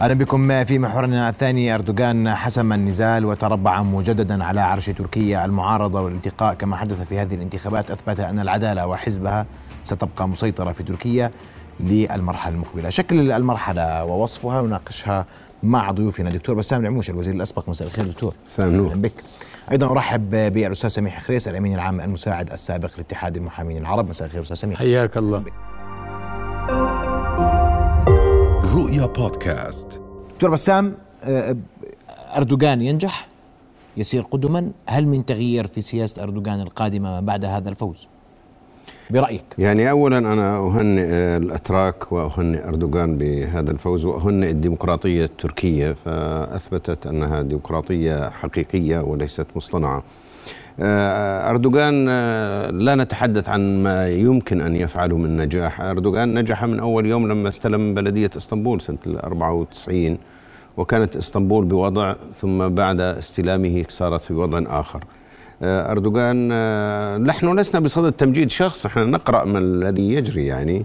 أهلا 0.00 0.14
بكم 0.14 0.64
في 0.64 0.78
محورنا 0.78 1.28
الثاني. 1.28 1.74
أردوغان 1.74 2.34
حسم 2.34 2.72
النزال 2.72 3.24
وتربع 3.24 3.82
مجددا 3.82 4.44
على 4.44 4.60
عرش 4.60 4.90
تركيا 4.90 5.44
المعارضة 5.44 6.00
والالتقاء. 6.00 6.54
كما 6.54 6.76
حدث 6.76 7.02
في 7.02 7.18
هذه 7.18 7.34
الانتخابات 7.34 7.90
أثبت 7.90 8.20
أن 8.20 8.38
العدالة 8.38 8.86
وحزبها 8.86 9.46
ستبقى 9.82 10.28
مسيطرة 10.28 10.72
في 10.72 10.82
تركيا 10.82 11.30
للمرحلة 11.80 12.54
المقبلة، 12.54 12.90
شكل 12.90 13.32
المرحلة 13.32 14.04
ووصفها 14.04 14.62
نناقشها 14.62 15.26
مع 15.62 15.90
ضيوفنا. 15.90 16.30
دكتور 16.30 16.54
بسام 16.54 16.80
العموش 16.80 17.10
الوزير 17.10 17.34
الأسبق. 17.34 17.68
مساء 17.68 17.88
الخير 17.88 18.04
دكتور. 18.04 18.34
مساء 18.46 18.66
النور. 18.66 18.94
بك. 18.94 19.12
أيضا 19.70 19.90
أرحب 19.90 20.30
بالأستاذ 20.30 20.88
سميح 20.90 21.20
خريس 21.20 21.48
الأمين 21.48 21.74
العام 21.74 22.00
المساعد 22.00 22.50
السابق 22.52 22.90
لاتحاد 22.96 23.36
المحامين 23.36 23.76
العرب. 23.76 24.08
مساء 24.08 24.26
الخير 24.26 24.42
أستاذ 24.42 24.56
سميح. 24.56 24.78
حياك 24.78 25.16
الله. 25.16 25.44
رؤيا 28.90 29.06
بودكاست. 29.06 30.00
دكتور 30.34 30.50
بسام 30.50 30.94
آه، 31.24 31.56
أردوغان 32.36 32.82
ينجح؟ 32.82 33.28
يسير 33.96 34.22
قدما؟ 34.22 34.70
هل 34.86 35.06
من 35.06 35.24
تغيير 35.24 35.66
في 35.66 35.80
سياسة 35.80 36.22
أردوغان 36.22 36.60
القادمة 36.60 37.20
بعد 37.20 37.44
هذا 37.44 37.68
الفوز؟ 37.68 38.08
برأيك. 39.10 39.44
يعني 39.58 39.90
أولا 39.90 40.18
أنا 40.18 40.56
أهنئ 40.56 41.02
الأتراك 41.36 42.12
وأهنئ 42.12 42.68
أردوغان 42.68 43.18
بهذا 43.18 43.70
الفوز 43.70 44.04
وأهنئ 44.04 44.50
الديمقراطية 44.50 45.24
التركية 45.24 45.96
فأثبتت 46.04 47.06
أنها 47.06 47.42
ديمقراطية 47.42 48.30
حقيقية 48.30 48.98
وليست 48.98 49.46
مصطنعة. 49.56 49.96
آه، 49.98 50.02
أردوغان 50.80 52.06
آه، 52.08 52.70
لا 52.70 52.94
نتحدث 52.94 53.48
عن 53.48 53.82
ما 53.82 54.08
يمكن 54.08 54.60
أن 54.60 54.76
يفعله 54.76 55.16
من 55.16 55.36
نجاح. 55.36 55.80
أردوغان 55.80 56.38
نجح 56.38 56.64
من 56.64 56.80
أول 56.80 57.06
يوم 57.06 57.28
لما 57.28 57.48
استلم 57.48 57.94
بلدية 57.94 58.30
إسطنبول 58.36 58.80
سنة 58.80 58.98
94 59.24 60.18
وكانت 60.76 61.16
إسطنبول 61.16 61.64
بوضع 61.64 62.14
ثم 62.34 62.68
بعد 62.68 63.00
استلامه 63.00 63.84
صارت 63.88 64.20
في 64.20 64.34
وضع 64.34 64.80
آخر. 64.80 65.04
آه، 65.62 65.92
أردوغان 65.92 66.48
نحن 67.26 67.58
لسنا 67.58 67.80
بصدد 67.80 68.12
تمجيد 68.12 68.50
شخص 68.50 68.86
إحنا 68.86 69.04
نقرأ 69.04 69.44
ما 69.44 69.58
الذي 69.58 70.14
يجري 70.14 70.46
يعني. 70.46 70.84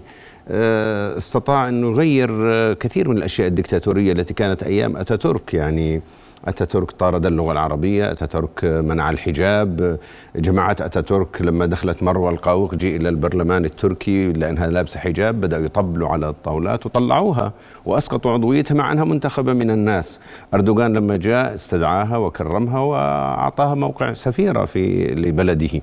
استطاع 1.16 1.68
أن 1.68 1.82
يغير 1.82 2.30
كثير 2.74 3.08
من 3.08 3.18
الأشياء 3.18 3.48
الدكتاتورية 3.48 4.12
التي 4.12 4.34
كانت 4.34 4.62
أيام 4.62 4.96
أتاتورك 4.96 5.54
يعني. 5.54 6.02
أتاتورك 6.44 6.90
طارد 6.90 7.26
اللغة 7.26 7.52
العربية 7.52 8.12
أتاتورك 8.12 8.64
منع 8.64 9.10
الحجاب. 9.10 9.98
جماعات 10.36 10.80
أتاتورك 10.80 11.42
لما 11.42 11.66
دخلت 11.66 12.02
مروة 12.02 12.30
القاوقجي 12.30 12.96
إلى 12.96 13.08
البرلمان 13.08 13.64
التركي 13.64 14.32
لأنها 14.32 14.66
لابسة 14.66 15.00
حجاب 15.00 15.40
بدأوا 15.40 15.64
يطبلوا 15.64 16.08
على 16.08 16.28
الطاولات 16.28 16.86
وطلعوها 16.86 17.52
وأسقطوا 17.86 18.30
عضويتها 18.32 18.74
مع 18.74 18.92
أنها 18.92 19.04
منتخبة 19.04 19.52
من 19.52 19.70
الناس. 19.70 20.20
أردوغان 20.54 20.92
لما 20.92 21.16
جاء 21.16 21.54
استدعاها 21.54 22.16
وكرمها 22.16 22.80
وأعطاها 22.80 23.74
موقع 23.74 24.12
سفيرة 24.12 24.64
في 24.64 25.06
لبلده. 25.06 25.80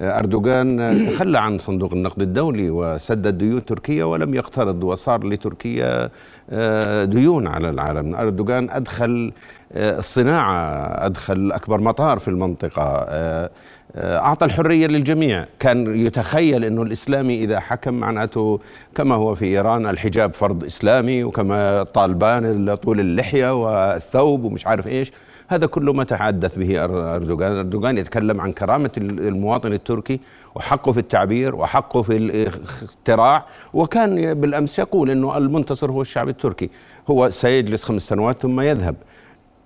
أردوغان 0.00 1.06
تخلى 1.12 1.38
عن 1.38 1.58
صندوق 1.58 1.92
النقد 1.92 2.22
الدولي 2.22 2.70
وسدد 2.70 3.38
ديون 3.38 3.64
تركيا 3.64 4.04
ولم 4.04 4.34
يقترض 4.34 4.84
وصار 4.84 5.26
لتركيا 5.26 6.10
آه، 6.50 7.04
ديون 7.04 7.46
على 7.46 7.70
العالم. 7.70 8.14
أردوغان 8.14 8.70
أدخل 8.70 9.32
آه، 9.72 9.98
الصناعة 9.98 10.86
أدخل 11.06 11.52
أكبر 11.52 11.80
مطار 11.80 12.18
في 12.18 12.28
المنطقة. 12.28 12.82
آه، 13.08 13.50
أعطى 13.96 14.44
الحرية 14.44 14.86
للجميع. 14.86 15.46
كان 15.58 15.96
يتخيل 15.96 16.64
أنه 16.64 16.82
الإسلامي 16.82 17.44
إذا 17.44 17.60
حكم 17.60 17.94
معناته 17.94 18.60
كما 18.94 19.14
هو 19.14 19.34
في 19.34 19.44
إيران 19.44 19.86
الحجاب 19.86 20.34
فرض 20.34 20.64
إسلامي 20.64 21.24
وكما 21.24 21.82
طالبان 21.82 22.74
طول 22.74 23.00
اللحية 23.00 23.62
والثوب 23.62 24.44
ومش 24.44 24.66
عارف 24.66 24.86
إيش. 24.86 25.12
هذا 25.48 25.66
كله 25.66 25.92
ما 25.92 26.04
تحدث 26.04 26.58
به 26.58 26.84
أردوغان. 26.84 27.56
أردوغان 27.56 27.98
يتكلم 27.98 28.40
عن 28.40 28.52
كرامة 28.52 28.90
المواطن 28.98 29.72
التركي 29.72 30.20
وحقه 30.54 30.92
في 30.92 30.98
التعبير 31.00 31.54
وحقه 31.54 32.02
في 32.02 32.16
الاختراع. 32.16 33.46
وكان 33.74 34.34
بالأمس 34.34 34.78
يقول 34.78 35.10
أنه 35.10 35.36
المنتصر 35.36 35.90
هو 35.90 36.00
الشعب 36.00 36.28
التركي. 36.28 36.70
هو 37.10 37.30
سيجلس 37.30 37.84
خمس 37.84 38.02
سنوات 38.02 38.42
ثم 38.42 38.60
يذهب. 38.60 38.96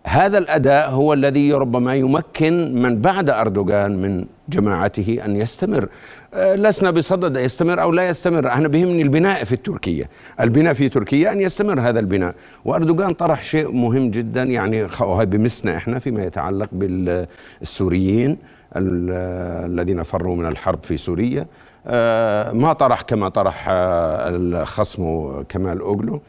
هذا 0.07 0.39
الأداء 0.39 0.91
هو 0.91 1.13
الذي 1.13 1.53
ربما 1.53 1.95
يمكن 1.95 2.83
من 2.83 2.99
بعد 2.99 3.31
أردوغان 3.31 4.03
من 4.03 4.25
جماعته 4.49 5.19
أن 5.25 5.37
يستمر. 5.37 5.89
لسنا 6.35 6.91
بصدد 6.91 7.37
يستمر 7.37 7.83
أو 7.83 7.93
لا 7.93 8.09
يستمر. 8.09 8.53
أنا 8.53 8.69
بهمني 8.69 9.03
البناء 9.03 9.45
في 9.45 9.53
التركيه 9.53 10.09
البناء 10.41 10.75
في 10.75 10.89
تركيا 10.89 11.33
أن 11.33 11.41
يستمر 11.41 11.81
هذا 11.81 12.01
البناء. 12.01 12.35
وأردوغان 12.65 13.13
طرح 13.13 13.43
شيء 13.43 13.73
مهم 13.73 14.11
جدا 14.11 14.43
يعني 14.43 14.89
بمسنا 15.21 15.77
إحنا 15.77 15.99
فيما 15.99 16.25
يتعلق 16.25 16.69
بالسوريين 16.73 18.39
الذين 18.77 20.03
فروا 20.03 20.37
من 20.37 20.47
الحرب 20.47 20.79
في 20.83 20.97
سوريا. 20.97 21.47
آه، 21.87 22.53
ما 22.53 22.73
طرح 22.73 23.01
كما 23.01 23.29
طرح 23.29 23.67
آه، 23.69 24.29
الخصم 24.29 25.33
كمال 25.49 25.81
أوغلو. 25.81 26.21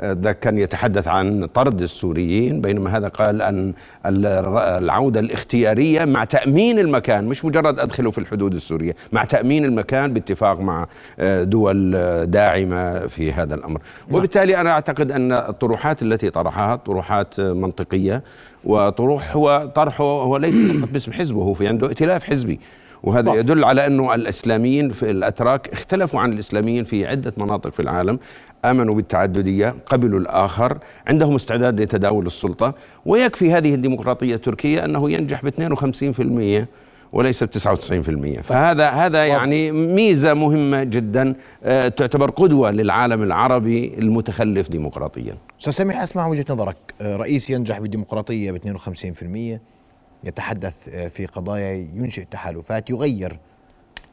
ده 0.00 0.32
كان 0.32 0.58
يتحدث 0.58 1.08
عن 1.08 1.46
طرد 1.46 1.82
السوريين 1.82 2.60
بينما 2.60 2.96
هذا 2.96 3.08
قال 3.08 3.42
أن 3.42 3.72
العودة 4.06 5.20
الاختيارية 5.20 6.04
مع 6.04 6.24
تأمين 6.24 6.78
المكان 6.78 7.24
مش 7.24 7.44
مجرد 7.44 7.78
أدخله 7.78 8.10
في 8.10 8.18
الحدود 8.18 8.54
السورية 8.54 8.96
مع 9.12 9.24
تأمين 9.24 9.64
المكان 9.64 10.12
باتفاق 10.12 10.60
مع 10.60 10.86
آه، 11.18 11.42
دول 11.42 11.90
داعمة 12.26 13.06
في 13.06 13.32
هذا 13.32 13.54
الأمر 13.54 13.80
نعم. 14.08 14.16
وبالتالي 14.18 14.60
أنا 14.60 14.70
أعتقد 14.70 15.12
أن 15.12 15.32
الطروحات 15.32 16.02
التي 16.02 16.30
طرحها 16.30 16.76
طروحات 16.76 17.40
منطقية 17.40 18.22
وطروح 18.64 19.36
هو 19.36 19.72
طرحه 19.74 20.04
هو 20.04 20.36
ليس 20.36 20.54
فقط 20.54 20.88
باسم 20.92 21.12
حزبه 21.12 21.42
هو 21.42 21.54
في 21.54 21.68
عنده 21.68 21.86
ائتلاف 21.88 22.24
حزبي 22.24 22.60
وهذا 23.04 23.34
يدل 23.34 23.64
على 23.64 23.86
أنه 23.86 24.14
الإسلاميين 24.14 24.90
في 24.90 25.10
الأتراك 25.10 25.68
اختلفوا 25.68 26.20
عن 26.20 26.32
الإسلاميين 26.32 26.84
في 26.84 27.06
عدة 27.06 27.32
مناطق 27.38 27.72
في 27.72 27.80
العالم 27.80 28.18
آمنوا 28.64 28.94
بالتعددية 28.94 29.74
قبلوا 29.86 30.20
الآخر 30.20 30.78
عندهم 31.06 31.34
استعداد 31.34 31.80
لتداول 31.80 32.26
السلطة. 32.26 32.74
ويكفي 33.06 33.52
هذه 33.52 33.74
الديمقراطية 33.74 34.34
التركية 34.34 34.84
أنه 34.84 35.10
ينجح 35.10 35.44
ب 35.44 35.48
52% 35.48 36.66
وليس 37.12 37.44
ب 37.44 37.50
99% 37.50 38.42
فهذا 38.42 38.88
هذا 38.90 39.26
يعني 39.26 39.72
ميزة 39.72 40.34
مهمة 40.34 40.82
جدا 40.84 41.34
آه، 41.64 41.88
تعتبر 41.88 42.30
قدوة 42.30 42.70
للعالم 42.70 43.22
العربي 43.22 43.94
المتخلف 43.98 44.68
ديمقراطيا. 44.68 45.36
أستاذ 45.60 45.72
سميح 45.72 46.02
أسمع 46.02 46.26
وجهة 46.26 46.44
نظرك، 46.50 46.76
آه، 47.00 47.16
رئيس 47.16 47.50
ينجح 47.50 47.78
بالديمقراطية 47.78 48.52
ب 48.52 48.56
52% 48.56 49.73
يتحدث 50.24 50.88
آه، 50.88 51.08
في 51.08 51.26
قضايا 51.26 51.72
ينشئ 51.94 52.24
تحالفات 52.24 52.90
يغير 52.90 53.38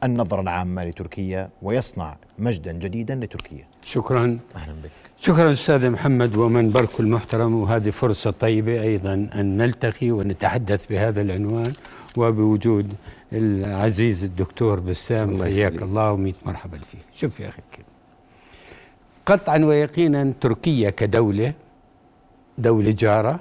النظرة 0.04 0.40
العامة 0.40 0.84
لتركيا 0.84 1.50
ويصنع 1.62 2.16
مجدا 2.38 2.72
جديدا 2.72 3.14
لتركيا. 3.14 3.64
شكرا. 3.84 4.38
أهلا 4.56 4.72
بك. 4.72 4.90
شكرا 5.20 5.52
أستاذ 5.52 5.90
محمد 5.90 6.36
ومنبرك 6.36 7.00
المحترم. 7.00 7.54
وهذه 7.54 7.90
فرصة 7.90 8.30
طيبة 8.30 8.82
أيضا 8.82 9.14
أن 9.34 9.56
نلتقي 9.56 10.10
ونتحدث 10.10 10.86
بهذا 10.86 11.22
العنوان 11.22 11.72
وبوجود 12.16 12.94
العزيز 13.32 14.24
الدكتور 14.24 14.80
بسام 14.80 15.42
حياك 15.42 15.82
الله 15.82 16.12
وميت 16.12 16.34
مرحبا 16.46 16.78
فيه 16.78 16.98
شوف 17.14 17.40
يا 17.40 17.48
أخي 17.48 17.62
قطعا 19.26 19.58
ويقينا 19.58 20.32
تركيا 20.40 20.90
كدولة 20.90 21.52
دولة 22.58 22.90
جارة 22.90 23.40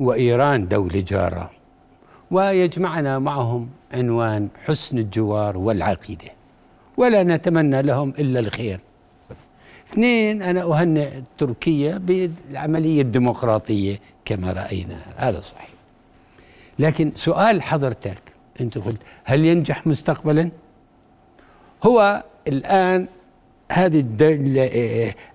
وإيران 0.00 0.68
دولة 0.68 1.00
جارة. 1.00 1.50
ويجمعنا 2.30 3.18
معهم 3.18 3.68
عنوان 3.92 4.48
حسن 4.64 4.98
الجوار 4.98 5.56
والعقيدة. 5.56 6.30
ولا 6.96 7.22
نتمنى 7.22 7.82
لهم 7.82 8.14
إلا 8.18 8.40
الخير. 8.40 8.80
اثنين 9.90 10.42
أنا 10.42 10.62
أهنئ 10.62 11.10
تركيا 11.38 11.98
بالعملية 11.98 13.02
الديمقراطية 13.02 14.00
كما 14.24 14.52
رأينا. 14.52 14.98
هذا 15.16 15.40
صحيح. 15.40 15.68
لكن 16.78 17.12
سؤال 17.16 17.62
حضرتك 17.62 18.22
أنت 18.60 18.78
قلت 18.78 19.00
هل 19.24 19.44
ينجح 19.44 19.86
مستقبلا؟ 19.86 20.50
هو 21.82 22.24
الآن 22.48 23.06
هذه 23.72 24.04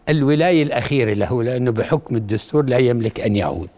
الولاية 0.10 0.64
الأخيرة 0.64 1.14
له 1.14 1.44
لأنه 1.44 1.72
بحكم 1.72 2.16
الدستور 2.16 2.66
لا 2.66 2.78
يملك 2.78 3.20
أن 3.20 3.36
يعود. 3.36 3.70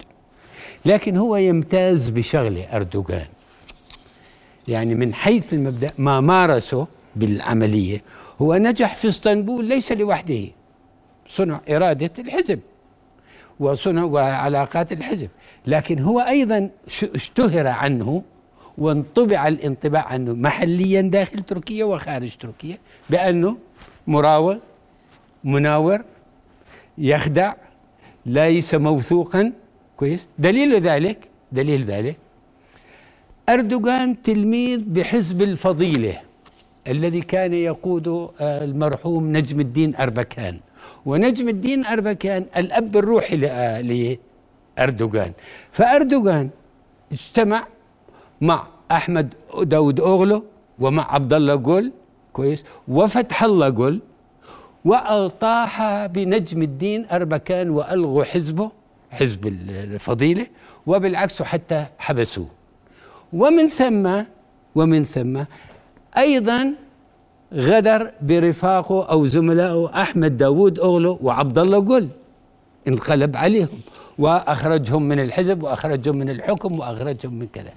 لكن 0.85 1.17
هو 1.17 1.35
يمتاز 1.35 2.09
بشغله 2.09 2.63
أردوغان. 2.75 3.27
يعني 4.67 4.95
من 4.95 5.13
حيث 5.13 5.53
المبدأ 5.53 5.87
ما 5.97 6.21
مارسه 6.21 6.87
بالعملية 7.15 8.01
هو 8.41 8.55
نجح 8.55 8.95
في 8.95 9.07
إسطنبول 9.07 9.65
ليس 9.65 9.91
لوحده. 9.91 10.43
صنع 11.27 11.61
إرادة 11.69 12.11
الحزب 12.19 12.59
وصنع 13.59 14.03
وعلاقات 14.03 14.91
الحزب. 14.91 15.29
لكن 15.67 15.99
هو 15.99 16.19
أيضا 16.19 16.69
اشتهر 17.15 17.67
عنه 17.67 18.23
وانطبع 18.77 19.47
الانطباع 19.47 20.05
عنه 20.05 20.33
محليا 20.33 21.01
داخل 21.01 21.43
تركيا 21.43 21.85
وخارج 21.85 22.35
تركيا 22.35 22.77
بأنه 23.09 23.57
مراوغ 24.07 24.57
مناور 25.43 26.01
يخدع 26.97 27.53
ليس 28.25 28.75
موثوقا. 28.75 29.53
كويس؟ 29.97 30.27
دليل 30.39 30.81
ذلك 30.81 31.19
دليل 31.51 31.81
ذلك 31.85 32.17
أردوغان 33.49 34.21
تلميذ 34.21 34.79
بحزب 34.95 35.41
الفضيلة 35.41 36.15
الذي 36.87 37.21
كان 37.21 37.53
يقود 37.53 38.07
آه، 38.07 38.63
المرحوم 38.63 39.23
نجم 39.37 39.59
الدين 39.59 39.95
أربكان. 39.95 40.59
ونجم 41.05 41.49
الدين 41.49 41.85
أربكان 41.85 42.45
الأب 42.57 42.97
الروحي 42.97 43.35
لأردوغان. 44.77 45.31
فأردوغان 45.71 46.49
اجتمع 47.11 47.67
مع 48.41 48.67
أحمد 48.91 49.33
داود 49.63 49.99
أوغلو 49.99 50.43
ومع 50.79 51.13
عبد 51.13 51.33
الله 51.33 51.55
جول 51.55 51.85
كويس؟ 52.33 52.63
وفتح 52.87 53.43
الله 53.43 53.69
جول 53.69 53.95
وأطاح 54.85 56.05
بنجم 56.05 56.61
الدين 56.61 57.05
أربكان 57.11 57.69
وألغوا 57.69 58.23
حزبه. 58.23 58.71
حزب 59.19 59.47
الفضيلة 59.47 60.47
وبالعكس 60.87 61.41
حتى 61.41 61.85
حبسوه. 61.97 62.47
ومن 63.33 63.67
ثم 63.67 64.23
ومن 64.75 65.03
ثم 65.03 65.43
أيضا 66.17 66.73
غدر 67.53 68.11
برفاقه 68.21 69.05
أو 69.05 69.25
زملائه 69.25 69.91
أحمد 70.01 70.37
داوود 70.37 70.79
أغلو 70.79 71.19
وعبد 71.21 71.57
الله 71.59 71.79
قل 71.79 72.09
انقلب 72.87 73.37
عليهم 73.37 73.79
وأخرجهم 74.19 75.03
من 75.03 75.19
الحزب 75.19 75.63
وأخرجهم 75.63 76.17
من 76.17 76.29
الحكم 76.29 76.79
وأخرجهم 76.79 77.33
من 77.33 77.47
كذا. 77.53 77.73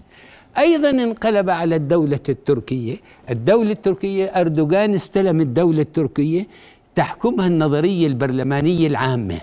أيضا 0.58 0.90
انقلب 0.90 1.50
على 1.50 1.76
الدولة 1.76 2.20
التركية. 2.28 2.96
الدولة 3.30 3.72
التركية 3.72 4.24
أردوغان 4.24 4.94
استلم 4.94 5.40
الدولة 5.40 5.82
التركية 5.82 6.46
تحكمها 6.94 7.46
النظرية 7.46 8.06
البرلمانية 8.06 8.86
العامة. 8.86 9.40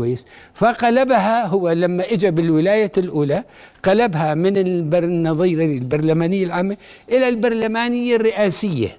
كويس. 0.00 0.26
فقلبها 0.54 1.46
هو 1.46 1.70
لما 1.70 2.04
اجى 2.12 2.30
بالولاية 2.30 2.92
الأولى 2.98 3.44
قلبها 3.82 4.34
من 4.34 4.56
النظريه 4.56 5.78
البرلمانيه 5.78 6.44
العامه 6.44 6.76
إلى 7.08 7.28
البرلمانية 7.28 8.16
الرئاسية. 8.16 8.98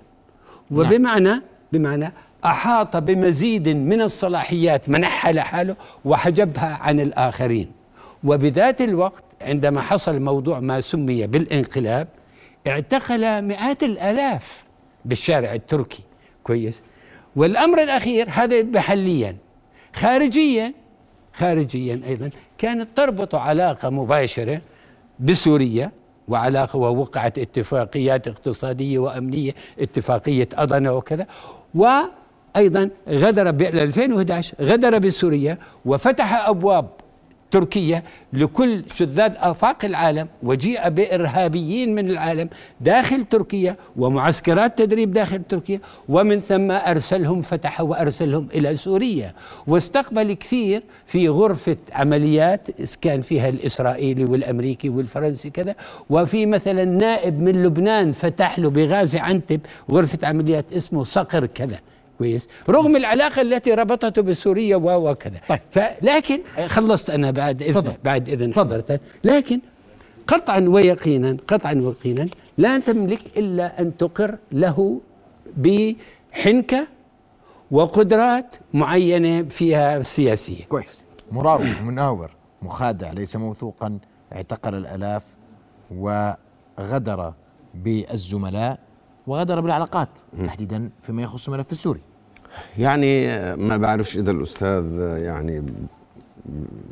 وبمعنى 0.71 1.41
بمعنى 1.71 2.13
أحاط 2.45 2.97
بمزيد 2.97 3.69
من 3.69 4.01
الصلاحيات 4.01 4.89
منحها 4.89 5.31
لحاله 5.31 5.75
وحجبها 6.05 6.79
عن 6.81 6.99
الآخرين. 6.99 7.71
وبذات 8.23 8.81
الوقت 8.81 9.23
عندما 9.41 9.81
حصل 9.81 10.19
موضوع 10.19 10.59
ما 10.59 10.81
سمي 10.81 11.27
بالانقلاب 11.27 12.07
اعتقل 12.67 13.41
مئات 13.41 13.83
الآلاف 13.83 14.63
بالشارع 15.05 15.53
التركي. 15.53 16.03
كويس. 16.43 16.79
والأمر 17.35 17.83
الأخير 17.83 18.27
هذا 18.29 18.63
محليا. 18.63 19.35
خارجيا 19.95 20.73
خارجيا 21.33 22.01
أيضا 22.07 22.29
كانت 22.57 22.87
تربط 22.95 23.35
علاقة 23.35 23.89
مباشرة 23.89 24.61
بسوريا 25.19 25.91
وعلاقة 26.27 26.77
ووقعت 26.79 27.37
اتفاقيات 27.37 28.27
اقتصادية 28.27 28.99
وأمنية 28.99 29.51
اتفاقية 29.79 30.49
اضنا 30.53 30.91
وكذا. 30.91 31.27
وأيضا 31.75 32.89
غدر 33.09 33.51
ب 33.51 33.61
2011 33.61 34.53
غدر 34.61 34.97
بسوريا 34.97 35.57
وفتح 35.85 36.47
أبواب 36.49 36.89
تركيا 37.51 38.03
لكل 38.33 38.83
شذاذ 38.95 39.33
آفاق 39.37 39.85
العالم 39.85 40.27
وجيء 40.43 40.89
بإرهابيين 40.89 41.95
من 41.95 42.09
العالم 42.09 42.49
داخل 42.81 43.25
تركيا 43.25 43.75
ومعسكرات 43.97 44.77
تدريب 44.77 45.11
داخل 45.11 45.43
تركيا 45.49 45.79
ومن 46.09 46.39
ثم 46.39 46.71
أرسلهم 46.71 47.41
فتح 47.41 47.81
وأرسلهم 47.81 48.47
إلى 48.53 48.75
سوريا. 48.75 49.33
واستقبل 49.67 50.33
كثير 50.33 50.83
في 51.05 51.29
غرفة 51.29 51.77
عمليات 51.93 52.67
كان 53.01 53.21
فيها 53.21 53.49
الإسرائيلي 53.49 54.25
والأمريكي 54.25 54.89
والفرنسي 54.89 55.49
كذا 55.49 55.75
وفي 56.09 56.45
مثلا 56.45 56.85
نائب 56.85 57.41
من 57.41 57.63
لبنان 57.63 58.11
فتح 58.11 58.59
له 58.59 58.69
بغازي 58.69 59.19
عنتب 59.19 59.61
غرفة 59.91 60.27
عمليات 60.27 60.73
اسمه 60.73 61.03
صقر 61.03 61.45
كذا. 61.45 61.79
كويس 62.21 62.47
رغم 62.69 62.95
العلاقة 62.95 63.41
التي 63.41 63.73
ربطته 63.73 64.21
بسوريا 64.21 64.75
وكذا. 64.75 65.39
طيب. 65.49 65.59
لكن 66.01 66.39
خلصت 66.67 67.09
أنا 67.09 67.31
بعد 67.31 67.61
إذن 67.61 67.73
فضل. 67.73 67.93
بعد 68.03 68.29
إذن 68.29 68.53
حضرتك. 68.53 69.01
لكن 69.23 69.59
قطعا 70.27 70.59
ويقينا 70.59 71.37
قطعا 71.47 71.73
ويقينا 71.73 72.27
لا 72.57 72.79
تملك 72.79 73.37
إلا 73.37 73.81
أن 73.81 73.97
تقر 73.97 74.37
له 74.51 75.01
بحنكة 75.57 76.87
وقدرات 77.71 78.55
معينة 78.73 79.43
فيها 79.49 80.03
سياسية. 80.03 80.63
كويس. 80.65 80.99
مراوغ 81.31 81.81
مناور 81.83 82.31
مخادع 82.61 83.11
ليس 83.11 83.35
موثوقا 83.35 83.99
اعتقل 84.33 84.75
الألاف 84.75 85.25
وغدر 85.91 87.33
بالزملاء 87.73 88.79
وغدر 89.27 89.59
بالعلاقات 89.59 90.09
تحديدا 90.45 90.89
فيما 91.01 91.21
يخص 91.21 91.47
الملف 91.47 91.71
السوري. 91.71 92.01
يعني 92.77 93.27
ما 93.55 93.77
بعرفش 93.77 94.17
إذا 94.17 94.31
الأستاذ 94.31 94.99
يعني 94.99 95.63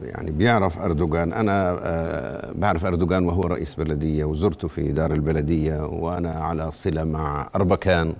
يعني 0.02 0.32
بيعرف 0.32 0.80
أردوغان. 0.80 1.34
أنا 1.34 1.80
آه، 1.84 2.52
بعرف 2.56 2.86
أردوغان 2.86 3.26
وهو 3.26 3.42
رئيس 3.42 3.76
بلدية 3.76 4.26
وزرته 4.26 4.68
في 4.68 4.92
دار 4.92 5.14
البلدية 5.14 5.86
وأنا 5.86 6.32
على 6.32 6.72
صلة 6.72 7.04
مع 7.04 7.50
أربكان. 7.56 8.14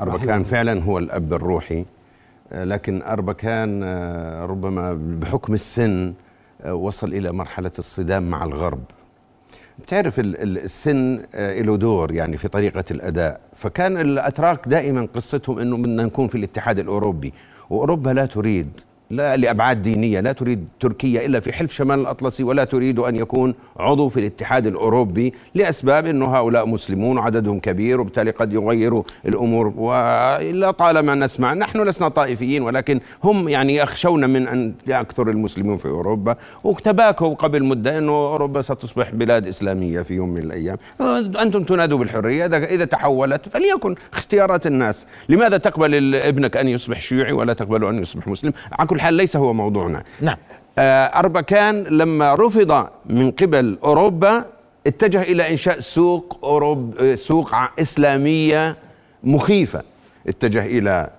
أربكان 0.00 0.44
فعلا 0.44 0.82
هو 0.82 0.98
الأب 0.98 1.32
الروحي. 1.32 1.84
آه، 2.52 2.64
لكن 2.64 3.02
أربكان 3.02 3.80
آه، 3.84 4.46
ربما 4.46 4.98
بحكم 5.20 5.54
السن 5.54 6.14
وصل 6.66 7.08
إلى 7.08 7.32
مرحلة 7.32 7.72
الصدام 7.78 8.30
مع 8.30 8.44
الغرب. 8.44 8.80
بتعرف 9.78 10.14
السن 10.20 11.20
آه، 11.34 11.60
له 11.62 11.76
دور 11.76 12.12
يعني 12.12 12.36
في 12.36 12.48
طريقة 12.48 12.84
الأداء. 12.90 13.40
فكان 13.56 14.00
الأتراك 14.00 14.68
دائما 14.68 15.08
قصتهم 15.14 15.58
أنه 15.58 15.76
بدنا 15.76 16.02
نكون 16.02 16.28
في 16.28 16.34
الاتحاد 16.34 16.78
الأوروبي 16.78 17.32
وأوروبا 17.70 18.10
لا 18.10 18.26
تريد 18.26 18.80
لا 19.10 19.36
لأبعاد 19.36 19.82
دينية 19.82 20.20
لا 20.20 20.32
تريد 20.32 20.68
تركيا 20.80 21.26
إلا 21.26 21.40
في 21.40 21.52
حلف 21.52 21.72
شمال 21.72 22.00
الأطلسي 22.00 22.44
ولا 22.44 22.64
تريد 22.64 22.98
أن 22.98 23.16
يكون 23.16 23.54
عضو 23.76 24.08
في 24.08 24.20
الاتحاد 24.20 24.66
الأوروبي 24.66 25.34
لأسباب 25.54 26.06
أنه 26.06 26.36
هؤلاء 26.36 26.66
مسلمون 26.66 27.18
وعددهم 27.18 27.60
كبير 27.60 28.00
وبالتالي 28.00 28.30
قد 28.30 28.52
يغيروا 28.52 29.02
الأمور. 29.26 29.72
ولا 29.76 30.70
طالما 30.70 31.14
نسمع 31.14 31.54
نحن 31.54 31.82
لسنا 31.82 32.08
طائفيين 32.08 32.62
ولكن 32.62 33.00
هم 33.24 33.48
يعني 33.48 33.76
يخشون 33.76 34.30
من 34.30 34.48
أن 34.48 34.74
يكثر 34.86 35.30
المسلمون 35.30 35.76
في 35.76 35.88
أوروبا. 35.88 36.36
وتباكوا 36.64 37.34
قبل 37.34 37.64
مدة 37.64 37.98
أنه 37.98 38.12
أوروبا 38.12 38.62
ستصبح 38.62 39.10
بلاد 39.10 39.46
إسلامية 39.46 40.02
في 40.02 40.14
يوم 40.14 40.28
من 40.28 40.42
الأيام. 40.42 40.76
أنتم 41.42 41.64
تنادوا 41.64 41.98
بالحرية 41.98 42.46
إذا 42.46 42.84
تحولت 42.84 43.48
فليكن 43.48 43.94
اختيارات 44.12 44.66
الناس. 44.66 45.06
لماذا 45.28 45.56
تقبل 45.56 46.14
ابنك 46.14 46.56
أن 46.56 46.68
يصبح 46.68 47.00
شيوعي 47.00 47.32
ولا 47.32 47.52
تقبل 47.52 47.84
أن 47.84 47.98
يصبح 47.98 48.28
مسلم؟ 48.28 48.52
على 48.72 48.88
كل 48.88 48.99
حال 49.00 49.14
ليس 49.14 49.36
هو 49.36 49.52
موضوعنا. 49.52 50.02
نعم. 50.20 50.36
آه، 50.78 51.04
أربكان 51.04 51.82
لما 51.82 52.34
رفض 52.34 52.88
من 53.06 53.30
قبل 53.30 53.78
أوروبا 53.84 54.44
اتجه 54.86 55.22
إلى 55.22 55.50
إنشاء 55.50 55.80
سوق 55.80 56.38
أوروب 56.44 57.14
سوق 57.14 57.54
إسلامية 57.78 58.76
مخيفة. 59.24 59.82
اتجه 60.28 60.66
إلى 60.66 61.10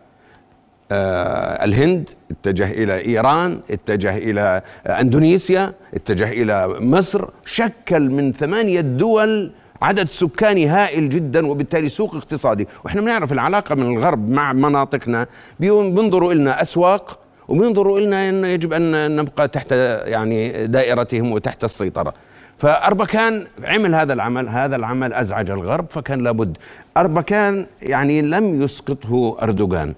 آه، 0.91 1.65
الهند 1.65 2.09
اتجه 2.31 2.71
إلى 2.71 3.05
إيران 3.05 3.59
اتجه 3.71 4.17
إلى 4.17 4.61
أندونيسيا 4.87 5.73
اتجه 5.93 6.31
إلى 6.31 6.75
مصر. 6.79 7.29
شكل 7.45 8.09
من 8.09 8.33
ثمانية 8.33 8.81
دول 8.81 9.51
عدد 9.81 10.09
سكاني 10.09 10.67
هائل 10.67 11.09
جدا 11.09 11.47
وبالتالي 11.47 11.89
سوق 11.89 12.15
اقتصادي. 12.15 12.67
وإحنا 12.85 13.01
بنعرف 13.01 13.31
العلاقة 13.31 13.75
من 13.75 13.97
الغرب 13.97 14.31
مع 14.31 14.53
مناطقنا. 14.53 15.27
بينظروا 15.59 16.33
لنا 16.33 16.61
أسواق 16.61 17.19
وبينظروا 17.47 17.99
لنا 17.99 18.29
أن 18.29 18.45
يجب 18.45 18.73
أن 18.73 19.15
نبقى 19.15 19.47
تحت 19.47 19.71
يعني 20.05 20.67
دائرتهم 20.67 21.31
وتحت 21.31 21.63
السيطرة. 21.63 22.13
فأربكان 22.57 23.45
عمل 23.63 23.95
هذا 23.95 24.13
العمل 24.13 24.49
هذا 24.49 24.75
العمل 24.75 25.13
أزعج 25.13 25.49
الغرب 25.49 25.85
فكان 25.89 26.23
لابد. 26.23 26.57
أربكان 26.97 27.65
يعني 27.81 28.21
لم 28.21 28.61
يسقطه 28.61 29.37
أردوغان. 29.41 29.93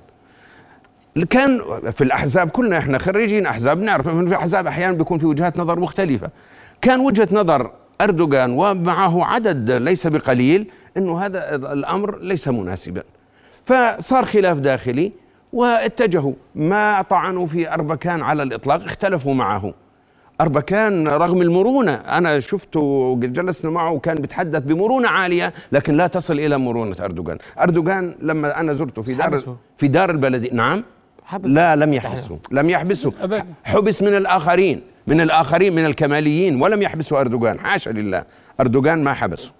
كان 1.29 1.59
في 1.91 2.03
الأحزاب 2.03 2.50
كلنا 2.50 2.77
إحنا 2.77 2.97
خريجين 2.97 3.45
أحزاب 3.45 3.81
نعرف 3.81 4.09
في 4.09 4.35
أحزاب 4.35 4.67
أحيانا 4.67 4.97
بيكون 4.97 5.17
في 5.17 5.25
وجهات 5.25 5.57
نظر 5.57 5.79
مختلفة. 5.79 6.29
كان 6.81 7.00
وجهة 7.00 7.27
نظر 7.31 7.71
أردوغان 8.01 8.51
ومعه 8.51 9.25
عدد 9.25 9.71
ليس 9.71 10.07
بقليل 10.07 10.71
أنه 10.97 11.25
هذا 11.25 11.55
الأمر 11.55 12.19
ليس 12.19 12.47
مناسبا. 12.47 13.03
فصار 13.65 14.25
خلاف 14.25 14.57
داخلي. 14.57 15.12
واتجهوا 15.53 16.33
ما 16.55 17.01
طعنوا 17.01 17.48
في 17.48 17.74
أربكان 17.74 18.22
على 18.22 18.43
الإطلاق 18.43 18.83
اختلفوا 18.83 19.33
معه. 19.33 19.74
أربكان 20.41 21.07
رغم 21.07 21.41
المرونة 21.41 21.93
أنا 21.93 22.39
شفته 22.39 22.79
وجلسنا 22.79 23.72
معه 23.72 23.91
وكان 23.91 24.15
بيتحدث 24.15 24.63
بمرونة 24.63 25.07
عالية 25.07 25.53
لكن 25.72 25.98
لا 25.98 26.07
تصل 26.07 26.39
إلى 26.39 26.57
مرونة 26.57 26.95
أردوغان. 27.00 27.38
أردوغان 27.60 28.15
لما 28.22 28.60
أنا 28.60 28.74
زرته 28.74 29.01
في 29.01 29.13
دار 29.13 29.39
في 29.77 29.88
دار 29.88 30.10
البلدية 30.12 30.51
نعم. 30.53 30.83
حبس 31.25 31.50
لا 31.50 31.75
لم 31.75 31.93
يحبسوا 31.93 32.38
لم 32.51 32.69
يحبسوا 32.69 33.12
حبس 33.63 34.01
من 34.01 34.17
الآخرين 34.17 34.81
من 35.07 35.22
الآخرين 35.22 35.75
من 35.75 35.86
الكماليين 35.86 36.62
ولم 36.62 36.81
يحبسوا 36.81 37.19
أردوغان. 37.19 37.60
حاشا 37.60 37.89
لله. 37.89 38.24
أردوغان 38.60 39.03
ما 39.03 39.13
حبسوا 39.13 39.53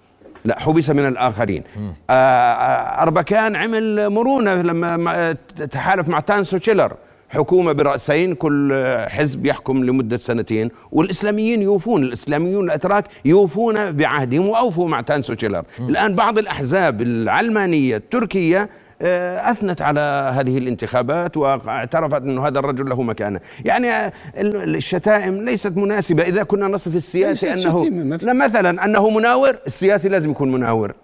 لا 0.44 0.60
حبس 0.60 0.90
من 0.90 1.08
الآخرين. 1.08 1.62
آه، 2.10 2.12
آه، 2.12 3.02
أربكان 3.02 3.56
عمل 3.56 4.10
مرونة 4.10 4.54
لما 4.54 5.32
تحالف 5.70 6.08
مع 6.08 6.20
تانسو 6.20 6.58
تشيلر. 6.58 6.92
حكومة 7.28 7.72
برأسين 7.72 8.34
كل 8.34 8.84
حزب 9.08 9.46
يحكم 9.46 9.84
لمدة 9.84 10.16
سنتين 10.16 10.70
والإسلاميين 10.92 11.62
يوفون 11.62 12.02
الإسلاميون 12.02 12.64
الأتراك 12.64 13.04
يوفون 13.24 13.92
بعهدهم 13.92 14.48
وأوفوا 14.48 14.88
مع 14.88 15.00
تانسو 15.00 15.34
تشيلر. 15.34 15.62
الآن 15.80 16.14
بعض 16.14 16.38
الأحزاب 16.38 17.02
العلمانية 17.02 17.96
التركية 17.96 18.68
أثنت 19.02 19.82
على 19.82 20.32
هذه 20.34 20.58
الانتخابات 20.58 21.36
واعترفت 21.36 22.22
انه 22.22 22.46
هذا 22.46 22.58
الرجل 22.58 22.88
له 22.88 23.02
مكانة، 23.02 23.40
يعني 23.64 24.12
الشتائم 24.36 25.44
ليست 25.44 25.76
مناسبة. 25.76 26.22
إذا 26.22 26.42
كنا 26.42 26.68
نصف 26.68 26.96
السياسي 26.96 27.52
انه 27.52 27.90
مثلا 28.22 28.84
أنه 28.84 29.10
مناور، 29.10 29.56
السياسي 29.66 30.08
لازم 30.08 30.30
يكون 30.30 30.52
مناور. 30.52 30.94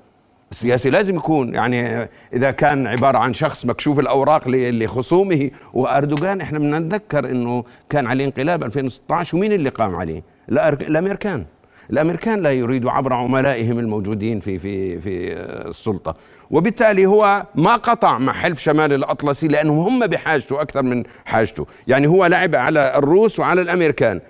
السياسي 0.50 0.90
لازم 0.90 1.16
يكون. 1.16 1.54
يعني 1.54 2.08
إذا 2.32 2.50
كان 2.50 2.86
عبارة 2.86 3.18
عن 3.18 3.32
شخص 3.32 3.66
مكشوف 3.66 3.98
الأوراق 3.98 4.48
لخصومه 4.48 5.50
وأردوغان 5.72 6.40
إحنا 6.40 6.58
بنتذكر 6.58 7.30
إنه 7.30 7.64
كان 7.90 8.06
عليه 8.06 8.24
انقلاب 8.24 8.64
2016 8.64 9.36
ومين 9.36 9.52
اللي 9.52 9.68
قام 9.68 9.96
عليه؟ 9.96 10.22
الامريكان 10.48 11.44
الأمريكان 11.92 12.42
لا 12.42 12.50
يريدوا 12.52 12.90
عبر 12.90 13.12
عملائهم 13.12 13.78
الموجودين 13.78 14.40
في 14.40 14.58
في 14.58 15.00
في 15.00 15.32
السلطة. 15.68 16.14
وبالتالي 16.50 17.06
هو 17.06 17.42
ما 17.54 17.76
قطع 17.76 18.18
مع 18.18 18.32
حلف 18.32 18.60
شمال 18.60 18.92
الأطلسي 18.92 19.48
لأنهم 19.48 19.78
هم 19.78 20.06
بحاجته 20.06 20.60
أكثر 20.60 20.82
من 20.82 21.02
حاجته. 21.24 21.66
يعني 21.88 22.06
هو 22.06 22.26
لعب 22.26 22.54
على 22.54 22.94
الروس 22.96 23.40
وعلى 23.40 23.60
الأمريكان. 23.60 24.20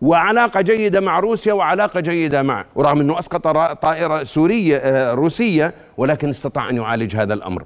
وعلاقة 0.00 0.60
جيدة 0.60 1.00
مع 1.00 1.20
روسيا 1.20 1.52
وعلاقة 1.52 2.00
جيدة 2.00 2.42
مع 2.42 2.64
ورغم 2.74 3.00
أنه 3.00 3.18
أسقط 3.18 3.48
طائرة 3.82 4.24
سورية 4.24 4.76
آه، 4.76 5.14
روسية 5.14 5.74
ولكن 5.96 6.28
استطاع 6.28 6.70
أن 6.70 6.76
يعالج 6.76 7.16
هذا 7.16 7.34
الأمر. 7.34 7.64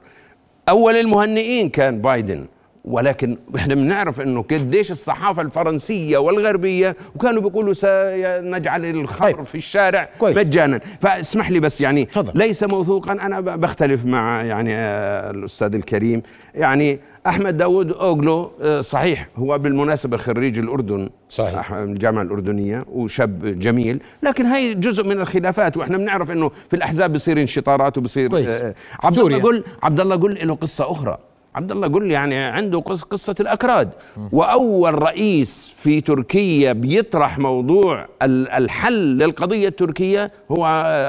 أول 0.68 0.96
المهنئين 0.96 1.68
كان 1.68 2.00
بايدن. 2.00 2.46
ولكن 2.88 3.38
إحنا 3.56 3.74
بنعرف 3.74 4.20
إنه 4.20 4.42
قديش 4.42 4.90
الصحافة 4.92 5.42
الفرنسية 5.42 6.18
والغربية 6.18 6.96
وكانوا 7.14 7.42
بيقولوا 7.42 7.72
سنجعل 7.72 8.84
الخمر 8.84 9.32
طيب. 9.32 9.42
في 9.42 9.54
الشارع 9.54 10.08
كويس. 10.18 10.36
مجانا. 10.36 10.80
فاسمح 11.00 11.50
لي 11.50 11.60
بس 11.60 11.80
يعني 11.80 12.06
فضل. 12.06 12.32
ليس 12.34 12.64
موثوقا. 12.64 13.12
أنا 13.12 13.40
بختلف 13.40 14.04
مع 14.04 14.42
يعني 14.42 14.74
آه، 14.74 15.30
الأستاذ 15.30 15.74
الكريم. 15.74 16.22
يعني 16.54 16.98
أحمد 17.26 17.56
داود 17.56 17.92
أوغلو 17.92 18.50
آه، 18.62 18.80
صحيح 18.80 19.28
هو 19.36 19.58
بالمناسبة 19.58 20.16
خريج 20.16 20.58
الأردن. 20.58 21.10
صحيح. 21.28 21.72
الجامعة 21.72 22.22
الأردنية 22.22 22.84
وشاب 22.92 23.58
جميل. 23.60 24.00
لكن 24.22 24.46
هي 24.46 24.74
جزء 24.74 25.04
من 25.08 25.20
الخلافات. 25.20 25.76
وإحنا 25.76 25.96
بنعرف 25.96 26.30
إنه 26.30 26.50
في 26.70 26.76
الأحزاب 26.76 27.12
بصير 27.12 27.40
انشطارات 27.40 27.98
وبصير 27.98 28.30
آه 28.34 28.74
عبد 29.02 29.18
الله 29.18 29.42
قل 29.42 29.64
عبد 29.82 30.00
الله 30.00 30.16
قل 30.16 30.38
له 30.48 30.54
قصة 30.54 30.90
أخرى. 30.90 31.18
عبد 31.54 31.72
الله 31.72 31.88
قل 31.88 32.10
يعني 32.10 32.36
عنده 32.36 32.80
قصة 32.80 33.34
الأكراد. 33.40 33.90
وأول 34.32 35.02
رئيس 35.02 35.72
في 35.76 36.00
تركيا 36.00 36.72
بيطرح 36.72 37.38
موضوع 37.38 38.06
الحل 38.22 38.92
للقضية 39.18 39.68
التركية 39.68 40.30
هو 40.50 40.66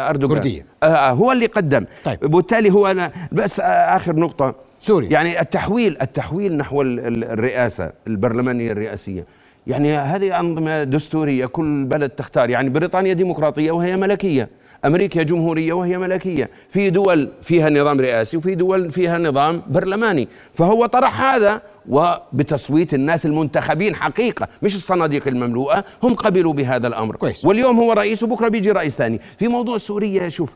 أردوغان. 0.10 0.38
كردية. 0.38 0.65
آه، 0.84 0.86
آه، 0.86 1.12
هو 1.12 1.31
اللي 1.31 1.46
قدم. 1.46 1.86
طيب. 2.05 2.19
بالتالي 2.19 2.72
هو 2.74 2.88
أنا 2.88 3.12
بس 3.31 3.60
آخر 3.63 4.15
نقطة. 4.15 4.55
سوريا. 4.81 5.10
يعني 5.12 5.41
التحويل 5.41 5.98
التحويل 6.01 6.58
نحو 6.58 6.81
الرئاسة 6.81 7.91
البرلمانية 8.08 8.72
الرئاسية 8.72 9.25
يعني 9.68 9.98
هذه 9.98 10.39
أنظمة 10.39 10.84
دستورية 10.84 11.46
كل 11.46 11.84
بلد 11.84 12.10
تختار 12.10 12.50
يعني 12.50 12.70
بريطانيا 12.70 13.13
ديمقراطية 13.13 13.72
وهي 13.72 13.98
ملكية 13.98 14.50
أمريكا 14.86 15.24
جمهورية 15.24 15.74
وهي 15.74 15.98
ملكية 15.98 16.50
في 16.70 16.89
دول 16.89 17.30
فيها 17.42 17.70
نظام 17.70 18.00
رئاسي 18.00 18.38
وفي 18.38 18.56
دول 18.56 18.92
فيها 18.92 19.18
نظام 19.18 19.62
برلماني 19.68 20.28
فهو 20.54 20.86
طرح 20.86 21.22
هذا 21.22 21.62
وبتصويت 21.89 22.94
الناس 22.94 23.25
المنتخبين 23.25 23.96
حقيقة 23.96 24.48
مش 24.62 24.75
الصناديق 24.75 25.28
المملوءة 25.28 25.84
هم 26.04 26.13
قبلوا 26.16 26.54
بهذا 26.54 26.88
الأمر 26.88 27.16
كويس. 27.16 27.46
واليوم 27.46 27.80
هو 27.80 27.94
رئيس 27.94 28.24
وبكرة 28.24 28.48
بيجي 28.48 28.72
رئيس 28.72 28.96
ثاني 28.96 29.22
في 29.39 29.48
موضوع 29.48 29.78
سوريا 29.78 30.30
شوف 30.30 30.50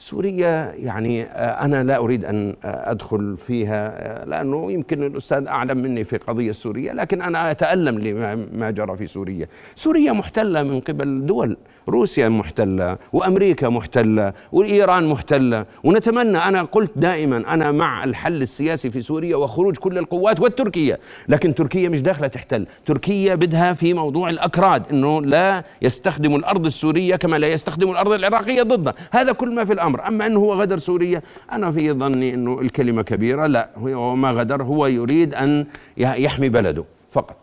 سوريا 0.00 0.72
يعني 0.76 1.22
آه، 1.24 1.64
أنا 1.64 1.82
لا 1.82 1.96
أريد 1.96 2.24
أن 2.24 2.56
آه، 2.64 2.90
أدخل 2.90 3.36
فيها 3.36 3.88
آه، 3.88 4.24
لأنه 4.24 4.72
يمكن 4.72 5.02
الأستاذ 5.02 5.46
أعلم 5.46 5.78
مني 5.78 6.04
في 6.04 6.16
قضية 6.16 6.52
سوريا 6.52 6.94
لكن 6.94 7.22
أنا 7.22 7.50
أتألم 7.50 7.98
لما 7.98 8.70
جرى 8.70 8.96
في 8.96 9.06
سوريا. 9.06 9.48
سوريا 9.74 10.12
محتلة 10.12 10.62
من 10.62 10.80
قبل 10.80 11.26
دول 11.26 11.56
روسيا 11.90 12.28
محتلة 12.28 12.98
وأمريكا 13.12 13.68
محتلة 13.68 14.32
وإيران 14.52 15.08
محتلة. 15.08 15.64
ونتمنى 15.84 16.38
أنا 16.38 16.62
قلت 16.62 16.90
دائما 16.96 17.36
أنا 17.54 17.72
مع 17.72 18.04
الحل 18.04 18.42
السياسي 18.42 18.90
في 18.90 19.00
سوريا 19.00 19.36
وخروج 19.36 19.76
كل 19.76 19.98
القوات 19.98 20.40
والتركية. 20.40 20.98
لكن 21.28 21.54
تركيا 21.54 21.88
مش 21.88 22.02
داخلة 22.02 22.28
تحتل. 22.28 22.66
تركيا 22.86 23.34
بدها 23.34 23.72
في 23.72 23.94
موضوع 23.94 24.28
الأكراد 24.28 24.82
أنه 24.90 25.22
لا 25.22 25.64
يستخدم 25.82 26.34
الأرض 26.34 26.66
السورية 26.66 27.16
كما 27.16 27.36
لا 27.36 27.48
يستخدم 27.48 27.90
الأرض 27.90 28.12
العراقية 28.12 28.62
ضده 28.62 28.94
هذا 29.10 29.32
كل 29.32 29.54
ما 29.54 29.64
في 29.64 29.72
الأمر. 29.72 30.08
أما 30.08 30.26
أنه 30.26 30.40
هو 30.40 30.54
غدر 30.54 30.78
سوريا 30.78 31.22
أنا 31.52 31.72
في 31.72 31.92
ظني 31.92 32.34
أنه 32.34 32.60
الكلمة 32.60 33.02
كبيرة. 33.02 33.46
لا 33.46 33.70
هو 33.76 34.16
ما 34.16 34.30
غدر 34.30 34.62
هو 34.62 34.86
يريد 34.86 35.34
أن 35.34 35.66
يحمي 35.96 36.48
بلده 36.48 36.84
فقط. 37.10 37.36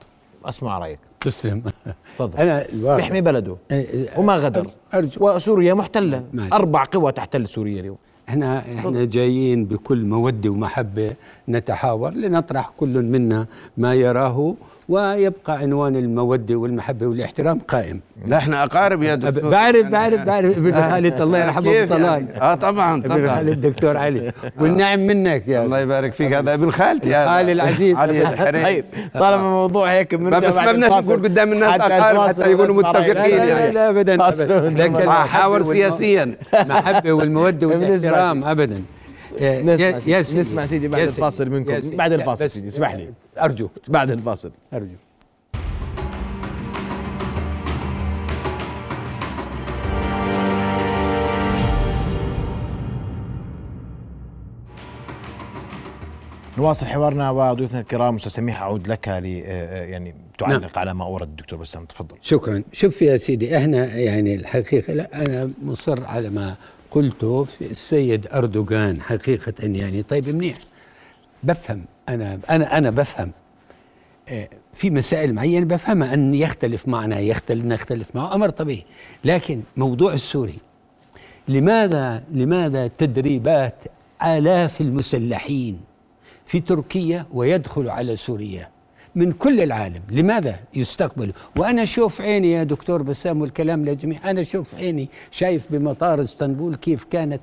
أسمع 0.45 0.79
رأيك. 0.79 1.06
تسلم. 1.21 1.63
تفضل. 2.19 2.39
أنا 2.39 2.65
بيحمي 2.95 3.21
بلده. 3.21 3.55
وما 4.17 4.35
غدر. 4.35 4.67
أرجو 4.93 5.35
وسوريا 5.35 5.73
محتلة. 5.73 6.23
مالي. 6.33 6.49
أربع 6.53 6.83
قوى 6.83 7.11
تحتل 7.11 7.47
سوريا 7.47 7.79
اليوم. 7.79 7.97
إحنا 8.29 8.59
إحنا 8.59 9.05
جايين 9.05 9.65
بكل 9.65 10.05
مودة 10.05 10.49
ومحبة 10.49 11.11
نتحاور 11.49 12.11
لنطرح 12.11 12.69
كل 12.69 13.01
منا 13.03 13.45
ما 13.77 13.93
يراه 13.93 14.55
ويبقى 14.89 15.57
عنوان 15.57 15.95
المودة 15.95 16.55
والمحبة 16.55 17.07
والإحترام 17.07 17.59
قائم. 17.59 17.99
لا 18.27 18.37
إحنا 18.37 18.63
أقارب 18.63 19.03
يا 19.03 19.15
دكتور. 19.15 19.49
بعرف 19.51 19.85
بعرف 19.85 20.21
بعرف 20.21 20.57
ابن 20.57 20.81
خالد 20.89 21.21
الله 21.21 21.39
يرحمه 21.39 21.85
طلال 21.85 22.03
يعني؟ 22.03 22.41
آه 22.41 22.55
طبعا 22.55 23.01
طبعا. 23.01 23.17
ابن 23.17 23.27
خالد 23.27 23.65
الدكتور 23.65 23.97
علي. 23.97 24.31
والنعم 24.59 24.99
منك 24.99 25.47
يا 25.47 25.65
الله 25.65 25.79
يبارك 25.79 26.13
فيك. 26.13 26.33
هذا 26.33 26.53
ابن 26.53 26.71
خالتي 26.71 27.09
يا 27.09 27.27
خالي 27.27 27.51
العزيز. 27.51 27.97
علي 27.97 28.63
طيب 28.63 28.85
طالما 29.13 29.35
الموضوع 29.35 29.91
هيك 29.91 30.15
بس 30.15 30.57
ما 30.57 30.71
بدناش 30.71 30.91
نقول 30.91 31.23
قدام 31.23 31.53
الناس 31.53 31.81
أقارب 31.81 32.27
حتى 32.27 32.51
يكونوا 32.51 32.75
متفقين 32.75 33.37
يعني. 33.37 33.71
لا 33.71 33.89
ابدا 33.89 34.15
لكن 34.69 35.09
حاور 35.09 35.63
سياسيا. 35.63 36.35
محبة 36.53 37.11
والمودة 37.11 37.67
والإحترام 37.67 38.43
ابدا. 38.43 38.81
نسمع 39.41 39.99
سيدي. 39.99 40.39
نسمع 40.39 40.65
سيدي 40.65 40.87
بعد 40.87 41.01
الفاصل 41.01 41.49
منكم. 41.49 41.97
بعد 41.97 42.11
الفاصل 42.11 42.49
سيدي 42.49 42.67
اسمح 42.67 42.93
لي. 42.93 43.13
ارجوك 43.39 43.71
بعد 43.87 44.11
الفاصل. 44.11 44.51
ارجوك 44.73 44.97
نواصل 56.57 56.85
حوارنا 56.85 57.31
وضيوفنا 57.31 57.79
الكرام. 57.79 58.15
أستاذ 58.15 58.31
سميح 58.31 58.61
أعود 58.61 58.87
لك 58.87 59.07
ل 59.07 59.25
يعني 59.25 60.15
تعلق 60.37 60.61
نعم. 60.61 60.69
على 60.75 60.93
ما 60.93 61.05
أورد 61.05 61.27
الدكتور 61.27 61.59
بسام. 61.59 61.85
تفضل. 61.85 62.17
شكرا. 62.21 62.63
شوف 62.71 63.01
يا 63.01 63.17
سيدي 63.17 63.57
إحنا 63.57 63.95
يعني 63.95 64.35
الحقيقة 64.35 64.93
لا 64.93 65.25
أنا 65.25 65.51
مصر 65.63 66.05
على 66.05 66.29
ما 66.29 66.55
قلته 66.91 67.47
السيد 67.61 68.27
أردوغان 68.27 69.01
حقيقة 69.01 69.53
يعني 69.61 70.03
طيب 70.03 70.29
منيح. 70.29 70.57
بفهم 71.43 71.85
أنا 72.09 72.39
أنا 72.49 72.77
أنا 72.77 72.89
بفهم. 72.89 73.31
آه، 74.29 74.49
في 74.73 74.89
مسائل 74.89 75.33
معينة 75.33 75.65
بفهمها 75.65 76.13
أن 76.13 76.33
يختلف 76.33 76.87
معنا 76.87 77.19
يختلف 77.19 77.65
نختلف 77.65 78.15
معه 78.15 78.35
أمر 78.35 78.49
طبيعي. 78.49 78.85
لكن 79.25 79.61
موضوع 79.77 80.13
السوري 80.13 80.57
لماذا 81.47 82.23
لماذا 82.31 82.87
تدريبات 82.87 83.75
آلاف 84.23 84.81
المسلحين 84.81 85.79
في 86.45 86.59
تركيا 86.59 87.25
ويدخل 87.33 87.89
على 87.89 88.15
سوريا؟ 88.15 88.69
من 89.17 89.31
كل 89.31 89.61
العالم. 89.61 90.01
لماذا 90.11 90.55
يستقبلوا 90.73 91.33
وأنا 91.57 91.85
شوف 91.85 92.21
عيني 92.21 92.51
يا 92.51 92.63
دكتور 92.63 93.01
بسام 93.01 93.41
والكلام 93.41 93.85
للجميع 93.85 94.29
أنا 94.29 94.43
شوف 94.43 94.75
عيني 94.75 95.09
شايف 95.31 95.65
بمطار 95.69 96.21
اسطنبول 96.21 96.75
كيف 96.75 97.03
كانت. 97.03 97.41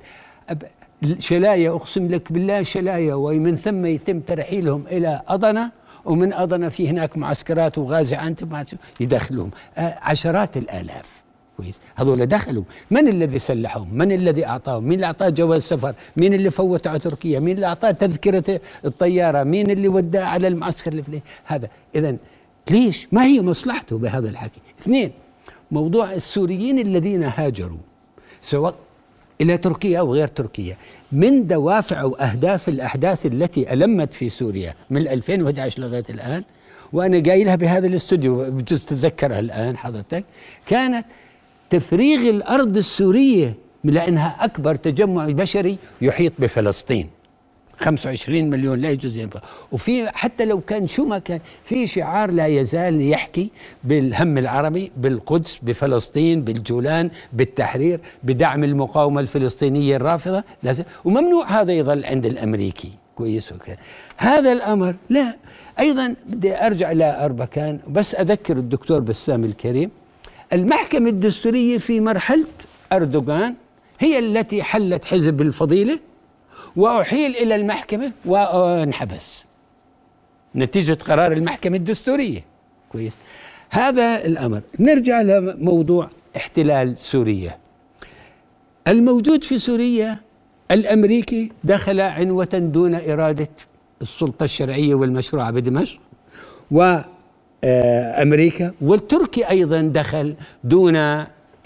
شلايا 1.19 1.69
أقسم 1.69 2.07
لك 2.07 2.31
بالله 2.31 2.63
شلايا 2.63 3.13
ومن 3.13 3.55
ثم 3.55 3.85
يتم 3.85 4.19
ترحيلهم 4.19 4.83
إلى 4.87 5.21
أضنة 5.27 5.71
ومن 6.05 6.33
أضنة 6.33 6.69
في 6.69 6.89
هناك 6.89 7.17
معسكرات 7.17 7.77
وغازي 7.77 8.15
أنت 8.15 8.43
يدخلهم. 8.99 9.51
عشرات 9.77 10.57
الآلاف. 10.57 11.14
كويس 11.57 11.79
هذول 11.95 12.25
دخلوا. 12.25 12.63
من 12.91 13.07
الذي 13.07 13.39
سلحهم؟ 13.39 13.93
من 13.93 14.11
الذي 14.11 14.45
أعطاهم؟ 14.45 14.83
مين 14.83 14.93
اللي 14.93 15.05
أعطاه 15.05 15.29
جواز 15.29 15.61
سفر 15.61 15.95
مين 16.17 16.33
اللي 16.33 16.51
فوت 16.51 16.87
على 16.87 16.99
تركيا؟ 16.99 17.39
مين 17.39 17.55
اللي 17.55 17.65
أعطاه 17.65 17.91
تذكرة 17.91 18.61
الطيارة؟ 18.85 19.43
مين 19.43 19.71
اللي 19.71 19.87
وداه 19.87 20.23
على 20.25 20.47
المعسكر 20.47 20.93
الفلاني؟ 20.93 21.23
هذا. 21.45 21.69
اذا 21.95 22.15
ليش؟ 22.71 23.07
ما 23.11 23.25
هي 23.25 23.41
مصلحته 23.41 23.97
بهذا 23.97 24.29
الحكي؟ 24.29 24.59
اثنين 24.81 25.11
موضوع 25.71 26.13
السوريين 26.13 26.79
الذين 26.79 27.23
هاجروا 27.23 27.77
سواء 28.41 28.75
إلى 29.41 29.57
تركيا 29.57 29.99
أو 29.99 30.13
غير 30.13 30.27
تركيا 30.27 30.77
من 31.11 31.47
دوافع 31.47 32.03
واهداف 32.03 32.69
الأحداث 32.69 33.25
التي 33.25 33.73
ألمت 33.73 34.13
في 34.13 34.29
سوريا 34.29 34.73
من 34.89 35.07
2011 35.07 35.81
لغاية 35.81 36.03
الآن؟ 36.09 36.43
وأنا 36.93 37.19
قايلها 37.19 37.55
بهذا 37.55 37.87
الاستوديو 37.87 38.51
بجوز 38.51 38.85
تتذكرها 38.85 39.39
الآن 39.39 39.77
حضرتك. 39.77 40.25
كانت 40.67 41.05
تفريغ 41.69 42.29
الأرض 42.29 42.77
السورية 42.77 43.55
لأنها 43.83 44.37
أكبر 44.39 44.75
تجمع 44.75 45.25
بشري 45.25 45.77
يحيط 46.01 46.33
بفلسطين. 46.39 47.09
25 47.79 48.49
مليون 48.49 48.79
لا 48.79 48.89
يجوز 48.89 49.17
ينفع. 49.17 49.39
وفي 49.71 50.09
حتى 50.09 50.45
لو 50.45 50.61
كان 50.61 50.87
شو 50.87 51.05
ما 51.05 51.19
كان 51.19 51.39
في 51.63 51.87
شعار 51.87 52.31
لا 52.31 52.47
يزال 52.47 53.01
يحكي 53.01 53.51
بالهم 53.83 54.37
العربي 54.37 54.91
بالقدس 54.97 55.57
بفلسطين 55.61 56.41
بالجولان 56.41 57.09
بالتحرير 57.33 57.99
بدعم 58.23 58.63
المقاومة 58.63 59.21
الفلسطينية 59.21 59.95
الرافضة. 59.95 60.43
لازم 60.63 60.83
وممنوع 61.05 61.61
هذا 61.61 61.73
يظل 61.73 62.05
عند 62.05 62.25
الأمريكي. 62.25 62.91
كويس 63.15 63.51
وكذا 63.51 63.77
هذا 64.17 64.51
الأمر 64.51 64.95
لا. 65.09 65.37
أيضا 65.79 66.15
بدي 66.27 66.65
أرجع 66.65 66.91
لاربكان 66.91 67.79
بس 67.89 68.15
أذكر 68.15 68.57
الدكتور 68.57 68.99
بسام 68.99 69.43
الكريم. 69.43 69.91
المحكمة 70.53 71.09
الدستورية 71.09 71.77
في 71.77 71.99
مرحلة 71.99 72.45
أردوغان 72.91 73.55
هي 73.99 74.19
التي 74.19 74.63
حلت 74.63 75.05
حزب 75.05 75.41
الفضيلة 75.41 75.99
وأحيل 76.75 77.35
إلى 77.35 77.55
المحكمة 77.55 78.11
وانحبس. 78.25 79.43
نتيجة 80.55 80.93
قرار 80.93 81.31
المحكمة 81.31 81.77
الدستورية. 81.77 82.43
كويس. 82.91 83.17
هذا 83.69 84.25
الأمر. 84.25 84.61
نرجع 84.79 85.21
لموضوع 85.21 86.09
احتلال 86.35 86.97
سوريا. 86.97 87.57
الموجود 88.87 89.43
في 89.43 89.59
سوريا 89.59 90.19
الأمريكي 90.71 91.51
دخل 91.63 92.01
عنوة 92.01 92.45
دون 92.53 92.95
إرادة 92.95 93.49
السلطة 94.01 94.43
الشرعية 94.43 94.95
والمشروعة 94.95 95.51
بدمشق 95.51 95.99
وأمريكا 97.65 98.71
والتركي 98.81 99.49
أيضا 99.49 99.81
دخل 99.81 100.35
دون 100.63 100.95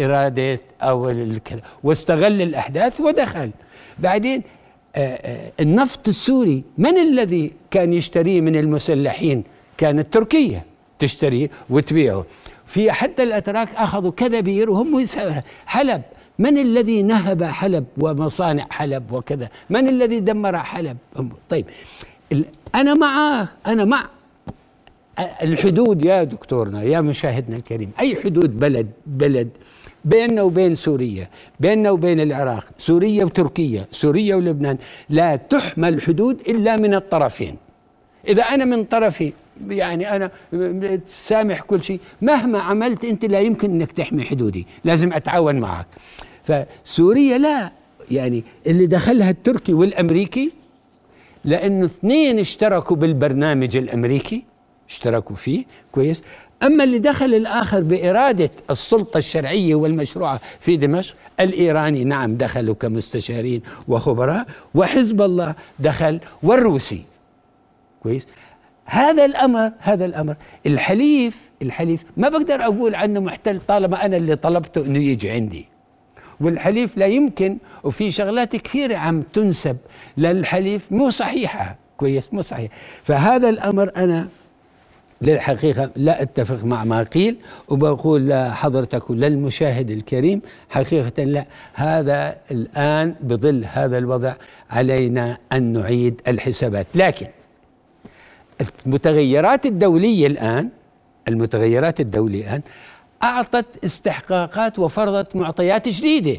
إرادة 0.01 0.59
أو 0.81 1.09
الكذا 1.09 1.61
واستغل 1.83 2.41
الأحداث 2.41 3.01
ودخل. 3.01 3.51
بعدين 3.99 4.43
آه، 4.95 4.99
آه، 4.99 5.51
النفط 5.59 6.07
السوري 6.07 6.63
من 6.77 6.97
الذي 6.97 7.51
كان 7.71 7.93
يشتريه 7.93 8.41
من 8.41 8.55
المسلحين؟ 8.55 9.43
كانت 9.77 10.13
تركيا 10.13 10.63
تشتريه 10.99 11.49
وتبيعه. 11.69 12.25
في 12.65 12.91
حتى 12.91 13.23
الأتراك 13.23 13.75
أخذوا 13.75 14.11
كذا 14.11 14.39
بير 14.39 14.69
وهم 14.69 15.05
حلب. 15.65 16.01
من 16.39 16.57
الذي 16.57 17.03
نهب 17.03 17.43
حلب 17.43 17.85
ومصانع 17.97 18.67
حلب 18.69 19.13
وكذا؟ 19.13 19.49
من 19.69 19.87
الذي 19.89 20.19
دمر 20.19 20.57
حلب؟ 20.57 20.97
طيب 21.49 21.65
أنا 22.75 22.93
معك 22.93 23.47
أنا 23.67 23.85
مع 23.85 24.05
الحدود 25.19 26.05
يا 26.05 26.23
دكتورنا 26.23 26.83
يا 26.83 27.01
مشاهدنا 27.01 27.55
الكريم 27.55 27.91
أي 27.99 28.15
حدود 28.15 28.59
بلد 28.59 28.87
بلد 29.07 29.49
بيننا 30.05 30.41
وبين 30.41 30.75
سوريا 30.75 31.29
بيننا 31.59 31.91
وبين 31.91 32.19
العراق 32.19 32.65
سوريا 32.77 33.25
وتركيا 33.25 33.85
سوريا 33.91 34.35
ولبنان 34.35 34.77
لا 35.09 35.35
تحمل 35.35 36.01
حدود 36.01 36.41
إلا 36.47 36.77
من 36.77 36.93
الطرفين. 36.93 37.55
إذا 38.27 38.43
أنا 38.43 38.65
من 38.65 38.83
طرفي 38.83 39.33
يعني 39.67 40.15
أنا 40.15 40.31
سامح 41.05 41.61
كل 41.61 41.83
شيء 41.83 41.99
مهما 42.21 42.59
عملت 42.59 43.05
أنت 43.05 43.25
لا 43.25 43.39
يمكن 43.39 43.71
أنك 43.71 43.91
تحمي 43.91 44.23
حدودي 44.23 44.67
لازم 44.83 45.13
أتعاون 45.13 45.55
معك. 45.59 45.87
فسوريا 46.43 47.37
لا 47.37 47.71
يعني 48.11 48.43
اللي 48.67 48.85
دخلها 48.85 49.29
التركي 49.29 49.73
والأمريكي 49.73 50.51
لأنه 51.45 51.85
اثنين 51.85 52.39
اشتركوا 52.39 52.95
بالبرنامج 52.95 53.77
الأمريكي 53.77 54.43
اشتركوا 54.89 55.35
فيه 55.35 55.65
كويس. 55.91 56.23
أما 56.63 56.83
اللي 56.83 56.99
دخل 56.99 57.33
الآخر 57.33 57.83
بإرادة 57.83 58.49
السلطة 58.69 59.17
الشرعية 59.17 59.75
والمشروعة 59.75 60.41
في 60.59 60.77
دمشق 60.77 61.15
الإيراني 61.39 62.03
نعم 62.03 62.35
دخلوا 62.35 62.75
كمستشارين 62.75 63.61
وخبراء 63.87 64.45
وحزب 64.75 65.21
الله 65.21 65.55
دخل 65.79 66.19
والروسي. 66.43 67.03
كويس. 68.03 68.27
هذا 68.85 69.25
الأمر 69.25 69.71
هذا 69.79 70.05
الأمر. 70.05 70.35
الحليف 70.65 71.37
الحليف 71.61 72.03
ما 72.17 72.29
بقدر 72.29 72.61
أقول 72.61 72.95
عنه 72.95 73.19
محتل 73.19 73.61
طالما 73.67 74.05
أنا 74.05 74.17
اللي 74.17 74.35
طلبته 74.35 74.85
أنه 74.85 74.99
يجي 74.99 75.29
عندي. 75.29 75.65
والحليف 76.41 76.97
لا 76.97 77.05
يمكن 77.05 77.57
وفي 77.83 78.11
شغلات 78.11 78.55
كثيرة 78.55 78.97
عم 78.97 79.21
تنسب 79.21 79.77
للحليف 80.17 80.91
مو 80.91 81.09
صحيحة. 81.09 81.75
كويس 81.97 82.33
مو 82.33 82.41
صحيح 82.41 82.71
فهذا 83.03 83.49
الأمر 83.49 83.91
أنا 83.97 84.27
للحقيقة 85.21 85.91
لا 85.95 86.21
أتفق 86.21 86.65
مع 86.65 86.83
ما 86.83 87.03
قيل 87.03 87.37
وبقول 87.69 88.29
لحضرتك 88.29 89.09
وللمشاهد 89.09 89.89
الكريم 89.89 90.41
حقيقة 90.69 91.23
لا 91.23 91.45
هذا 91.73 92.37
الآن 92.51 93.15
بظل 93.21 93.65
هذا 93.71 93.97
الوضع 93.97 94.33
علينا 94.69 95.37
أن 95.51 95.73
نعيد 95.73 96.21
الحسابات. 96.27 96.87
لكن 96.95 97.27
المتغيرات 98.85 99.65
الدولية 99.65 100.27
الآن 100.27 100.69
المتغيرات 101.27 101.99
الدولية 101.99 102.43
الآن 102.43 102.61
أعطت 103.23 103.65
استحقاقات 103.85 104.79
وفرضت 104.79 105.35
معطيات 105.35 105.89
جديدة. 105.89 106.37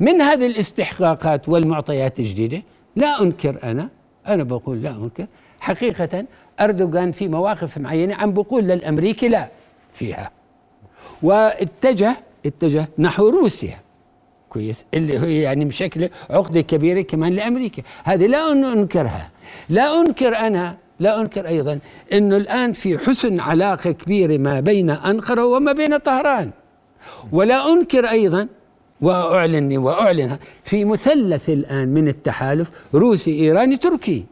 من 0.00 0.22
هذه 0.22 0.46
الاستحقاقات 0.46 1.48
والمعطيات 1.48 2.18
الجديدة؟ 2.18 2.62
لا 2.96 3.22
أنكر 3.22 3.58
أنا 3.64 3.88
أنا 4.26 4.42
بقول 4.42 4.82
لا 4.82 4.90
أنكر 4.90 5.26
حقيقة 5.60 6.24
أردوغان 6.64 7.12
في 7.12 7.28
مواقف 7.28 7.78
معينة 7.78 8.14
عم 8.14 8.32
بقول 8.32 8.64
للأمريكي 8.64 9.28
لا 9.28 9.48
فيها. 9.92 10.30
واتجه 11.22 12.16
اتجه 12.46 12.88
نحو 12.98 13.28
روسيا. 13.28 13.78
كويس. 14.48 14.84
اللي 14.94 15.18
هي 15.18 15.40
يعني 15.40 15.64
بشكل 15.64 16.08
عقدة 16.30 16.60
كبيرة 16.60 17.00
كمان 17.00 17.32
لأمريكا. 17.32 17.82
هذه 18.04 18.26
لا 18.26 18.52
أنكرها. 18.52 19.30
لا 19.68 20.00
أنكر 20.00 20.36
أنا 20.36 20.76
لا 21.00 21.20
أنكر 21.20 21.46
أيضا 21.48 21.78
أنه 22.12 22.36
الآن 22.36 22.72
في 22.72 22.98
حسن 22.98 23.40
علاقة 23.40 23.90
كبيرة 23.90 24.38
ما 24.38 24.60
بين 24.60 24.90
أنقرة 24.90 25.44
وما 25.46 25.72
بين 25.72 25.96
طهران. 25.96 26.50
ولا 27.32 27.72
أنكر 27.72 28.10
أيضا 28.10 28.48
وأعلن 29.00 29.76
وأعلن 29.78 30.38
في 30.64 30.84
مثلث 30.84 31.50
الآن 31.50 31.88
من 31.88 32.08
التحالف 32.08 32.70
روسي 32.94 33.30
إيراني 33.30 33.76
تركي. 33.76 34.24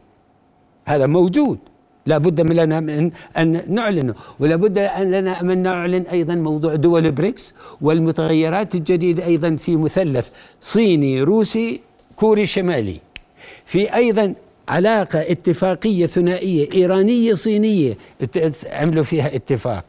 هذا 0.85 1.05
موجود. 1.05 1.59
لا 2.05 2.17
بد 2.17 2.41
من 2.41 2.55
لنا 2.55 2.79
من 2.79 3.11
أن 3.37 3.61
نعلنه 3.67 4.13
ولا 4.39 4.55
بد 4.55 4.77
أن 4.77 5.11
لنا 5.11 5.43
من 5.43 5.57
نعلن 5.57 6.01
أيضا 6.01 6.35
موضوع 6.35 6.75
دول 6.75 7.11
بريكس 7.11 7.53
والمتغيرات 7.81 8.75
الجديدة 8.75 9.25
أيضا 9.25 9.55
في 9.55 9.75
مثلث 9.75 10.27
صيني 10.61 11.23
روسي 11.23 11.79
كوري 12.15 12.45
شمالي. 12.45 12.97
في 13.65 13.95
أيضا 13.95 14.33
علاقة 14.69 15.21
اتفاقية 15.21 16.05
ثنائية 16.05 16.71
إيرانية 16.73 17.33
صينية 17.33 17.97
عملوا 18.71 19.03
فيها 19.03 19.35
اتفاق. 19.35 19.85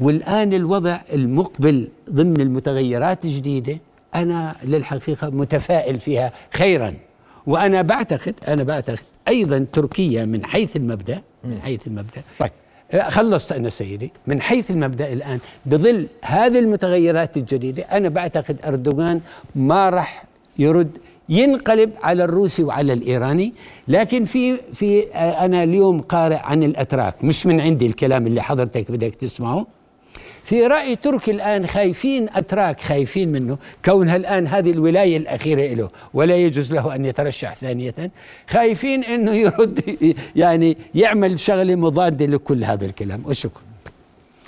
والآن 0.00 0.52
الوضع 0.52 1.00
المقبل 1.12 1.88
ضمن 2.10 2.40
المتغيرات 2.40 3.24
الجديدة 3.24 3.78
أنا 4.14 4.56
للحقيقة 4.64 5.30
متفائل 5.30 6.00
فيها 6.00 6.32
خيرا. 6.54 6.94
وأنا 7.46 7.82
بعتقد 7.82 8.34
أنا 8.48 8.62
بعتقد 8.62 8.98
أيضا 9.28 9.66
تركيا 9.72 10.24
من 10.24 10.44
حيث 10.44 10.76
المبدأ 10.76 11.22
من 11.44 11.60
حيث 11.62 11.86
المبدأ. 11.86 12.22
طيب. 12.38 12.50
أه، 12.92 13.08
خلصت 13.10 13.52
أنا 13.52 13.68
سيدي. 13.68 14.10
من 14.26 14.40
حيث 14.40 14.70
المبدأ 14.70 15.12
الآن 15.12 15.38
بظل 15.66 16.06
هذه 16.22 16.58
المتغيرات 16.58 17.36
الجديدة 17.36 17.82
أنا 17.82 18.08
بعتقد 18.08 18.56
أردوغان 18.64 19.20
ما 19.54 19.90
راح 19.90 20.24
يرد 20.58 20.90
ينقلب 21.28 21.90
على 22.02 22.24
الروسي 22.24 22.62
وعلى 22.62 22.92
الإيراني 22.92 23.52
لكن 23.88 24.24
في 24.24 24.56
في 24.74 25.12
أه، 25.14 25.44
أنا 25.44 25.62
اليوم 25.62 26.00
قارئ 26.00 26.38
عن 26.38 26.62
الأتراك 26.62 27.24
مش 27.24 27.46
من 27.46 27.60
عندي 27.60 27.86
الكلام 27.86 28.26
اللي 28.26 28.42
حضرتك 28.42 28.90
بدك 28.90 29.14
تسمعه. 29.14 29.66
في 30.44 30.66
رأي 30.66 30.96
تركي 30.96 31.30
الآن 31.30 31.66
خايفين 31.66 32.28
أتراك 32.34 32.80
خايفين 32.80 33.32
منه. 33.32 33.58
كونها 33.84 34.16
الآن 34.16 34.46
هذه 34.46 34.70
الولاية 34.70 35.16
الأخيرة 35.16 35.74
له 35.74 35.90
ولا 36.14 36.36
يجوز 36.36 36.72
له 36.72 36.94
أن 36.94 37.04
يترشح 37.04 37.54
ثانية. 37.54 38.10
خايفين 38.48 39.04
أنه 39.04 39.32
يرد 39.32 39.98
يعني 40.36 40.76
يعمل 40.94 41.40
شغلة 41.40 41.74
مضادة 41.76 42.26
لكل 42.26 42.64
هذا 42.64 42.86
الكلام. 42.86 43.22
والشكر 43.26 43.60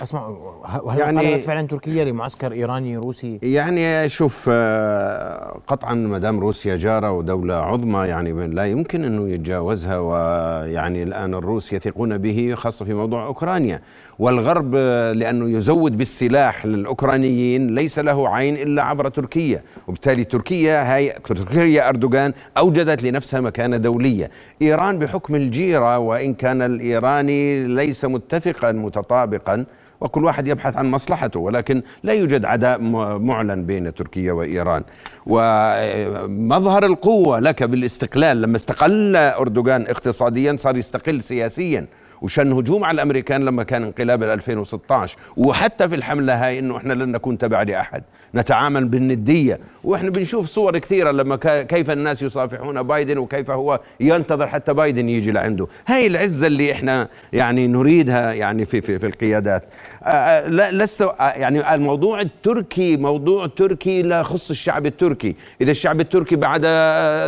أسمع 0.01 0.35
هل 0.65 0.99
يعني 0.99 1.41
فعلا 1.41 1.67
تركيا 1.67 2.05
لمعسكر 2.05 2.51
إيراني 2.51 2.97
روسي؟ 2.97 3.39
يعني 3.43 4.09
شوف 4.09 4.45
آه، 4.51 5.59
قطعا 5.67 5.93
ما 5.93 6.17
دام 6.17 6.39
روسيا 6.39 6.75
جارة 6.75 7.11
ودولة 7.11 7.53
عظمى 7.55 8.07
يعني 8.07 8.47
لا 8.47 8.65
يمكن 8.65 9.03
انه 9.03 9.29
يتجاوزها 9.29 9.97
ويعني 9.99 11.03
الآن 11.03 11.33
الروس 11.33 11.73
يثقون 11.73 12.17
به 12.17 12.53
خاصة 12.55 12.85
في 12.85 12.93
موضوع 12.93 13.25
أوكرانيا. 13.25 13.81
والغرب 14.19 14.71
آه، 14.75 15.11
لأنه 15.11 15.49
يزود 15.57 15.97
بالسلاح 15.97 16.65
للأوكرانيين 16.65 17.75
ليس 17.75 17.99
له 17.99 18.29
عين 18.29 18.55
إلا 18.55 18.83
عبر 18.83 19.09
تركيا. 19.09 19.61
وبالتالي 19.87 20.23
تركيا 20.23 20.95
هاي 20.95 21.09
تركيا 21.09 21.89
أردوغان 21.89 22.33
أوجدت 22.57 23.03
لنفسها 23.03 23.41
مكانة 23.41 23.77
دولية. 23.77 24.29
إيران 24.61 24.99
بحكم 24.99 25.35
الجيرة 25.35 25.97
وإن 25.97 26.33
كان 26.33 26.61
الإيراني 26.61 27.63
ليس 27.63 28.05
متفقا 28.05 28.71
متطابقا 28.71 29.65
وكل 30.01 30.23
واحد 30.25 30.47
يبحث 30.47 30.77
عن 30.77 30.91
مصلحته 30.91 31.39
ولكن 31.39 31.81
لا 32.03 32.13
يوجد 32.13 32.45
عداء 32.45 32.79
معلن 33.17 33.65
بين 33.65 33.93
تركيا 33.93 34.33
وإيران. 34.33 34.83
ومظهر 35.25 36.85
القوة 36.85 37.39
لك 37.39 37.63
بالاستقلال 37.63 38.41
لما 38.41 38.55
استقل 38.55 39.15
أردوغان 39.15 39.81
اقتصاديا 39.81 40.55
صار 40.59 40.77
يستقل 40.77 41.21
سياسيا. 41.23 41.87
وشن 42.21 42.51
هجوم 42.51 42.83
على 42.83 42.95
الأمريكان 42.95 43.45
لما 43.45 43.63
كان 43.63 43.83
انقلاب 43.83 44.23
2016 44.23 45.17
وحتى 45.37 45.89
في 45.89 45.95
الحملة 45.95 46.45
هاي 46.45 46.59
إنه 46.59 46.77
إحنا 46.77 46.93
لن 46.93 47.11
نكون 47.11 47.37
تبع 47.37 47.61
لأحد. 47.61 48.03
نتعامل 48.35 48.87
بالندية. 48.87 49.59
وإحنا 49.83 50.09
بنشوف 50.09 50.45
صور 50.45 50.77
كثيرة 50.77 51.11
لما 51.11 51.35
كيف 51.63 51.91
الناس 51.91 52.21
يصافحون 52.21 52.83
بايدن 52.83 53.17
وكيف 53.17 53.51
هو 53.51 53.79
ينتظر 53.99 54.47
حتى 54.47 54.73
بايدن 54.73 55.09
يجي 55.09 55.31
لعنده. 55.31 55.67
هاي 55.87 56.07
العزة 56.07 56.47
اللي 56.47 56.71
إحنا 56.71 57.07
يعني 57.33 57.67
نريدها 57.67 58.33
يعني 58.33 58.65
في 58.65 58.81
في, 58.81 58.99
في 58.99 59.05
القيادات. 59.07 59.63
آه، 60.03 60.07
آه، 60.07 60.47
لست 60.71 61.01
آه، 61.01 61.15
يعني 61.19 61.75
الموضوع 61.75 62.21
التركي 62.21 62.97
موضوع 62.97 63.47
تركي 63.47 64.01
لا 64.01 64.19
يخص 64.19 64.49
الشعب 64.49 64.85
التركي. 64.85 65.35
إذا 65.61 65.71
الشعب 65.71 65.99
التركي 65.99 66.35
بعد 66.35 66.61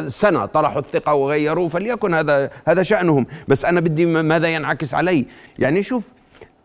سنة 0.08 0.46
طرحوا 0.46 0.80
الثقة 0.80 1.14
وغيروا 1.14 1.70
فليكن 1.70 2.14
هذا 2.14 2.50
هذا 2.68 2.84
شأنهم. 2.84 3.26
بس 3.48 3.66
أنا 3.66 3.80
بدي 3.80 4.06
ماذا 4.06 4.48
ينعكس 4.48 4.83
ينعكس 4.84 4.94
علي. 4.94 5.26
يعني 5.60 5.84
شوف 5.84 6.04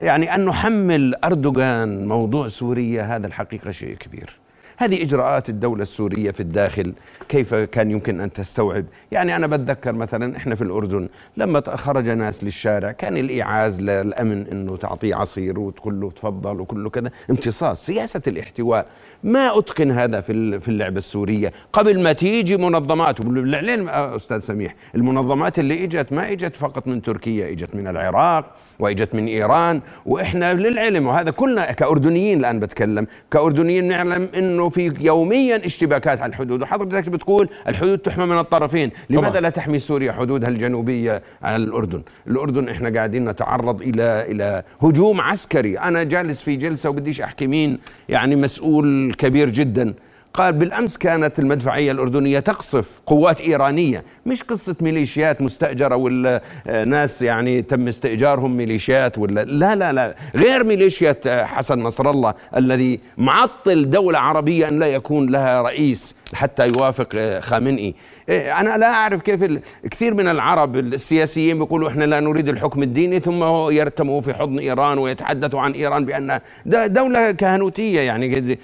يعني 0.01 0.35
أن 0.35 0.45
نحمل 0.45 1.15
أردوغان 1.25 2.07
موضوع 2.09 2.49
سوريا 2.49 3.03
هذا 3.03 3.27
الحقيقة 3.27 3.71
شيء 3.71 3.95
كبير. 3.95 4.37
هذه 4.81 5.03
إجراءات 5.03 5.49
الدولة 5.49 5.83
السورية 5.83 6.31
في 6.31 6.41
الداخل 6.41 6.93
كيف 7.29 7.55
كان 7.55 7.91
يمكن 7.91 8.21
أن 8.21 8.33
تستوعب؟ 8.33 8.85
يعني 9.12 9.37
أنا 9.37 9.47
بتذكر 9.47 9.93
مثلا 9.93 10.37
إحنا 10.37 10.55
في 10.55 10.62
الأردن 10.62 11.09
لما 11.37 11.77
خرج 11.77 12.09
ناس 12.09 12.45
للشارع 12.45 12.93
كان 12.93 13.17
الإيعاز 13.17 13.81
للأمن 13.81 14.47
أنه 14.53 14.77
تعطيه 14.77 15.14
عصير 15.14 15.59
وتقول 15.59 16.01
له 16.01 16.11
تفضل 16.11 16.61
وكله 16.61 16.91
كذا 16.91 17.11
امتصاص 17.31 17.87
سياسة 17.87 18.23
الاحتواء. 18.27 18.87
ما 19.25 19.59
أتقن 19.59 19.91
هذا 19.91 20.21
في 20.21 20.61
في 20.61 20.69
اللعبة 20.69 20.99
السورية؟ 20.99 21.53
قبل 21.73 22.03
ما 22.03 22.12
تيجي 22.12 22.57
منظمات 22.57 23.21
وبالإعلان 23.21 23.88
أستاذ 23.88 24.38
سميح 24.38 24.75
المنظمات 24.95 25.59
اللي 25.59 25.85
إجت 25.85 26.12
ما 26.12 26.33
إجت 26.33 26.57
فقط 26.57 26.87
من 26.88 27.03
تركيا 27.03 27.51
إجت 27.51 27.75
من 27.75 27.87
العراق 27.88 28.55
وإجت 28.79 29.14
من 29.14 29.27
إيران 29.27 29.81
وإحنا 30.07 30.55
للعلم 30.55 31.07
وهذا 31.07 31.31
كلنا 31.31 31.73
كأردنيين 31.73 32.38
الآن 32.38 32.61
بتكلم 32.61 33.07
كأردنيين 33.31 33.88
نعلم 33.88 34.29
أنه 34.37 34.68
في 34.69 34.93
يوميا 35.01 35.67
اشتباكات 35.67 36.21
على 36.21 36.31
الحدود. 36.31 36.63
وحضرتك 36.63 37.09
بتقول 37.09 37.49
الحدود 37.69 37.99
تحمى 37.99 38.27
من 38.27 38.39
الطرفين. 38.39 38.91
لماذا 39.11 39.29
طبعا. 39.29 39.41
لا 39.41 39.51
تحمي 39.51 39.79
سوريا 39.79 40.13
حدودها 40.13 40.49
الجنوبية 40.49 41.23
على 41.43 41.57
الأردن؟ 41.57 42.03
الأردن 42.27 42.69
إحنا 42.69 42.91
قاعدين 42.91 43.29
نتعرض 43.29 43.83
إلى 43.83 44.25
إلى 44.29 44.63
هجوم 44.83 45.21
عسكري. 45.21 45.79
أنا 45.79 46.03
جالس 46.03 46.41
في 46.41 46.57
جلسة 46.57 46.91
وبديش 46.91 47.21
أحكي 47.21 47.47
مين 47.47 47.79
يعني 48.09 48.37
مسؤول 48.37 49.15
كبير 49.19 49.51
جدا. 49.51 49.95
قال 50.38 50.53
بالأمس 50.53 50.96
كانت 50.96 51.38
المدفعية 51.38 51.92
الأردنية 51.92 52.38
تقصف 52.38 53.01
قوات 53.07 53.40
إيرانية 53.40 54.05
مش 54.27 54.42
قصة 54.42 54.77
ميليشيات 54.81 55.42
مستأجرة 55.42 55.96
ولا 55.96 56.42
ناس 56.87 57.22
يعني 57.22 57.62
تم 57.62 57.88
استئجارهم 57.88 58.57
ميليشيات 58.57 59.18
ولا 59.18 59.44
لا 59.44 59.74
لا 59.74 59.92
لا 59.92 60.14
غير 60.35 60.64
ميليشيا 60.64 61.16
حسن 61.27 61.79
نصر 61.79 62.11
الله 62.11 62.35
الذي 62.57 63.01
معطل 63.16 63.90
دولة 63.90 64.18
عربية 64.18 64.68
أن 64.68 64.79
لا 64.79 64.87
يكون 64.87 65.31
لها 65.31 65.62
رئيس. 65.62 66.14
حتى 66.35 66.69
يوافق 66.69 67.09
آه، 67.14 67.41
خامنئي. 67.41 67.95
إيه، 68.29 68.61
أنا 68.61 68.77
لا 68.77 68.87
أعرف 68.87 69.21
كيف 69.23 69.61
كثير 69.91 70.14
من 70.14 70.29
العرب 70.29 70.77
السياسيين 70.77 71.59
بيقولوا 71.59 71.88
إحنا 71.88 72.05
لا 72.05 72.21
نريد 72.21 72.49
الحكم 72.49 72.83
الديني 72.83 73.21
ثم 73.21 73.45
يرتموا 73.71 74.21
في 74.21 74.35
حضن 74.35 74.59
إيران 74.59 74.99
ويتحدثوا 74.99 75.61
عن 75.61 75.73
إيران 75.73 76.05
بأن 76.05 76.41
دولة 76.67 77.31
كهنوتية 77.31 78.01
يعني 78.01 78.59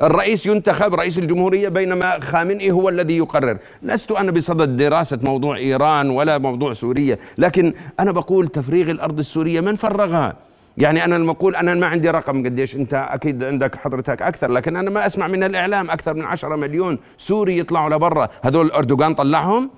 الرئيس 0.00 0.46
ينتخب 0.46 0.94
رئيس 0.94 1.18
الجمهورية 1.18 1.68
بينما 1.68 2.20
خامنئي 2.20 2.70
هو 2.70 2.88
الذي 2.88 3.16
يقرر. 3.16 3.58
لست 3.82 4.12
أنا 4.12 4.30
بصدد 4.30 4.76
دراسة 4.76 5.18
موضوع 5.22 5.56
إيران 5.56 6.10
ولا 6.10 6.38
موضوع 6.38 6.72
سوريا 6.72 7.18
لكن 7.38 7.72
أنا 8.00 8.12
بقول 8.12 8.48
تفريغ 8.48 8.90
الأرض 8.90 9.18
السورية 9.18 9.60
من 9.60 9.76
فرغها؟ 9.76 10.47
يعني 10.80 11.04
أنا 11.04 11.14
لما 11.14 11.30
أقول 11.30 11.56
أنا 11.56 11.74
ما 11.74 11.86
عندي 11.86 12.10
رقم 12.10 12.44
قديش 12.44 12.76
أنت 12.76 12.94
أكيد 12.94 13.44
عندك 13.44 13.74
حضرتك 13.74 14.22
أكثر 14.22 14.52
لكن 14.52 14.76
أنا 14.76 14.90
ما 14.90 15.06
أسمع 15.06 15.26
من 15.26 15.42
الإعلام 15.42 15.90
أكثر 15.90 16.14
من 16.14 16.24
10 16.24 16.56
مليون 16.56 16.98
سوري 17.18 17.58
يطلعوا 17.58 17.90
لبرا. 17.90 18.28
هذول 18.42 18.70
أردوغان 18.70 19.14
طلعهم؟ 19.14 19.70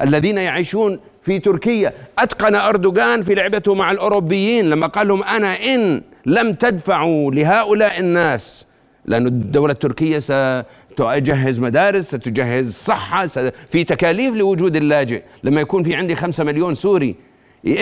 الذين 0.00 0.38
يعيشون 0.38 0.98
في 1.22 1.38
تركيا. 1.38 1.92
أتقن 2.18 2.54
أردوغان 2.54 3.22
في 3.22 3.34
لعبته 3.34 3.74
مع 3.74 3.90
الأوروبيين 3.90 4.70
لما 4.70 4.86
قال 4.86 5.08
لهم 5.08 5.22
أنا 5.22 5.64
إن 5.64 6.02
لم 6.26 6.52
تدفعوا 6.52 7.30
لهؤلاء 7.30 8.00
الناس 8.00 8.66
لأن 9.04 9.26
الدولة 9.26 9.72
التركية 9.72 10.18
ستجهز 10.18 11.58
مدارس 11.58 12.04
ستجهز 12.04 12.72
صحة 12.72 13.26
في 13.70 13.84
تكاليف 13.84 14.34
لوجود 14.34 14.76
اللاجئ. 14.76 15.22
لما 15.44 15.60
يكون 15.60 15.82
في 15.82 15.94
عندي 15.94 16.14
خمسة 16.14 16.44
مليون 16.44 16.74
سوري 16.74 17.14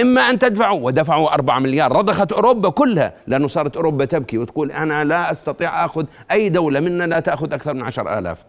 إما 0.01 0.21
أن 0.21 0.39
تدفعوا 0.39 0.81
ودفعوا 0.81 1.35
أربعة 1.35 1.59
مليار 1.59 1.93
رضخت 1.93 2.33
أوروبا 2.33 2.69
كلها. 2.71 3.13
لأنه 3.27 3.47
صارت 3.47 3.77
أوروبا 3.77 4.05
تبكي 4.05 4.39
وتقول 4.39 4.73
أنا 4.73 5.05
لا 5.05 5.31
أستطيع 5.31 5.85
أخذ 5.85 6.05
أي 6.33 6.49
دولة 6.49 6.81
منا 6.81 7.05
لا 7.05 7.21
تأخذ 7.21 7.53
أكثر 7.53 7.75
من 7.75 7.83
عشر 7.83 8.19
آلاف. 8.19 8.45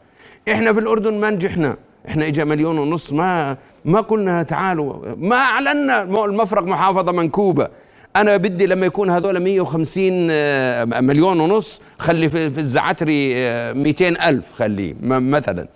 إحنا 0.51 0.73
في 0.73 0.79
الأردن 0.79 1.13
ما 1.13 1.29
نجحنا. 1.29 1.77
إحنا 2.07 2.27
إجا 2.27 2.43
مليون 2.43 2.77
ونص 2.77 3.11
ما 3.13 3.57
ما 3.85 4.01
قلنا 4.01 4.43
تعالوا. 4.43 5.15
ما 5.17 5.35
أعلنا 5.35 6.01
المفرق 6.01 6.63
محافظة 6.63 7.11
منكوبة 7.11 7.67
أنا 8.15 8.37
بدي 8.37 8.65
لما 8.65 8.85
يكون 8.85 9.09
هذول 9.09 9.39
150 9.39 10.27
آه، 10.31 10.85
مليون 10.85 11.39
ونص 11.39 11.81
خلي 11.99 12.29
في 12.29 12.59
الزعتري 12.59 13.33
200 13.73 14.05
آه، 14.05 14.29
ألف 14.29 14.53
خليه 14.53 14.95
مثلا. 15.01 15.67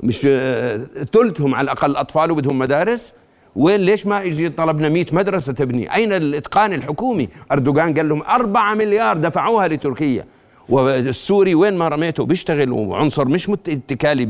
مش 0.00 0.26
آه، 0.26 0.80
ثلثهم 1.12 1.54
على 1.54 1.64
الأقل 1.64 1.96
أطفال 1.96 2.30
وبدهم 2.30 2.58
مدارس. 2.58 3.14
وين 3.56 3.80
ليش 3.80 4.06
ما 4.06 4.22
يجي 4.22 4.48
طلبنا 4.48 4.88
100 4.88 5.06
مدرسة 5.12 5.52
تبني؟ 5.52 5.94
أين 5.94 6.12
الإتقان 6.12 6.72
الحكومي؟ 6.72 7.28
أردوغان 7.52 7.94
قال 7.94 8.08
لهم 8.08 8.22
4 8.22 8.74
مليار 8.74 9.16
دفعوها 9.16 9.68
لتركيا. 9.68 10.24
والسوري 10.68 11.54
وين 11.54 11.76
ما 11.76 11.88
رميته 11.88 12.24
بيشتغل 12.24 12.70
وعنصر 12.72 13.28
مش 13.28 13.50
اتكالي 13.68 14.24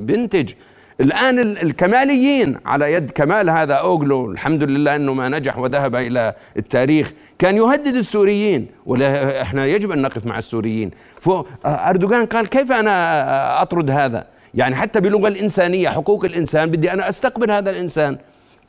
بينتج. 0.00 0.52
الآن 1.00 1.38
الكماليين 1.38 2.56
على 2.66 2.92
يد 2.92 3.10
كمال 3.10 3.50
هذا 3.50 3.74
أوغلو 3.74 4.30
الحمد 4.30 4.62
لله 4.62 4.96
أنه 4.96 5.14
ما 5.14 5.28
نجح 5.28 5.58
وذهب 5.58 5.96
إلى 5.96 6.34
التاريخ 6.56 7.12
كان 7.38 7.56
يهدد 7.56 7.96
السوريين. 7.96 8.66
ولا 8.86 9.42
إحنا 9.42 9.66
يجب 9.66 9.92
أن 9.92 10.02
نقف 10.02 10.26
مع 10.26 10.38
السوريين. 10.38 10.90
أردوغان 11.66 12.26
قال 12.26 12.46
كيف 12.46 12.72
أنا 12.72 13.62
أطرد 13.62 13.90
هذا؟ 13.90 14.26
يعني 14.54 14.74
حتى 14.74 15.00
باللغة 15.00 15.28
الإنسانية 15.28 15.88
حقوق 15.88 16.24
الإنسان 16.24 16.70
بدي 16.70 16.92
أنا 16.92 17.08
أستقبل 17.08 17.50
هذا 17.50 17.70
الإنسان. 17.70 18.18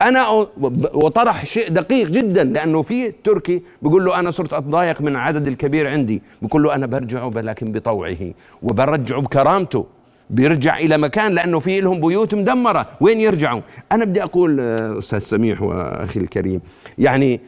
أنا 0.02 0.46
وطرح 0.94 1.44
شيء 1.44 1.68
دقيق 1.68 2.08
جدا 2.08 2.44
لأنه 2.44 2.82
في 2.82 3.12
تركي 3.24 3.62
بيقول 3.82 4.04
له 4.04 4.18
أنا 4.18 4.30
صرت 4.30 4.52
اتضايق 4.52 5.00
من 5.00 5.08
العدد 5.08 5.46
الكبير 5.46 5.88
عندي. 5.88 6.22
بقول 6.42 6.62
له 6.62 6.74
أنا 6.74 6.86
برجعه 6.86 7.26
ولكن 7.26 7.72
بطوعه 7.72 8.16
وبرجعه 8.62 9.20
بكرامته. 9.20 9.86
بيرجع 10.30 10.78
إلى 10.78 10.98
مكان 10.98 11.32
لأنه 11.32 11.58
في 11.60 11.80
لهم 11.80 12.00
بيوت 12.00 12.34
مدمرة. 12.34 12.86
وين 13.00 13.20
يرجعوا؟ 13.20 13.60
أنا 13.92 14.04
بدي 14.04 14.22
أقول 14.22 14.60
آه، 14.60 14.98
أستاذ 14.98 15.18
سميح 15.18 15.62
وأخي 15.62 16.20
الكريم 16.20 16.60
يعني 16.98 17.40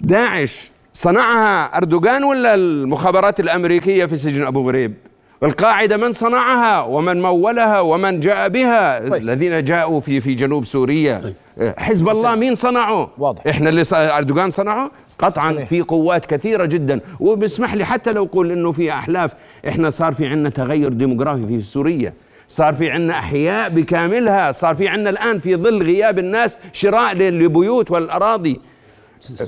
داعش 0.00 0.70
صنعها 0.94 1.76
أردوغان 1.76 2.24
ولا 2.24 2.54
المخابرات 2.54 3.40
الأمريكية 3.40 4.04
في 4.06 4.16
سجن 4.16 4.42
أبو 4.42 4.68
غريب؟ 4.68 4.94
القاعدة 5.42 5.96
من 5.96 6.12
صنعها 6.12 6.82
ومن 6.82 7.22
مولها 7.22 7.80
ومن 7.80 8.20
جاء 8.20 8.48
بها 8.48 9.08
طيب. 9.08 9.22
الذين 9.22 9.64
جاءوا 9.64 10.00
في 10.00 10.20
في 10.20 10.34
جنوب 10.34 10.64
سوريا. 10.64 11.20
طيب. 11.58 11.74
حزب 11.78 12.08
الله 12.08 12.34
مين 12.34 12.54
صنعه؟ 12.54 13.10
واضح. 13.18 13.46
إحنا 13.46 13.70
اللي 13.70 13.82
أردوغان 13.92 14.50
صنعه؟ 14.50 14.90
قطعا 15.18 15.52
صحيح. 15.52 15.68
في 15.68 15.80
قوات 15.80 16.26
كثيرة 16.26 16.64
جدا. 16.64 17.00
وبسمح 17.20 17.74
لي 17.74 17.84
حتى 17.84 18.12
لو 18.12 18.24
أقول 18.24 18.52
إنه 18.52 18.72
في 18.72 18.92
أحلاف 18.92 19.32
إحنا 19.68 19.90
صار 19.90 20.14
في 20.14 20.26
عندنا 20.26 20.48
تغير 20.48 20.88
ديموغرافي 20.88 21.46
في 21.46 21.62
سوريا. 21.62 22.12
صار 22.48 22.74
في 22.74 22.90
عندنا 22.90 23.18
أحياء 23.18 23.68
بكاملها. 23.68 24.52
صار 24.52 24.74
في 24.74 24.88
عندنا 24.88 25.10
الآن 25.10 25.38
في 25.38 25.56
ظل 25.56 25.82
غياب 25.82 26.18
الناس 26.18 26.58
شراء 26.72 27.14
للبيوت 27.14 27.90
والأراضي. 27.90 28.60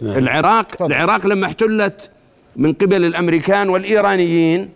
العراق 0.02 0.83
العراق 0.83 1.26
لما 1.26 1.46
احتلت 1.46 2.11
من 2.57 2.72
قبل 2.72 3.04
الأمريكان 3.04 3.68
والإيرانيين 3.68 4.68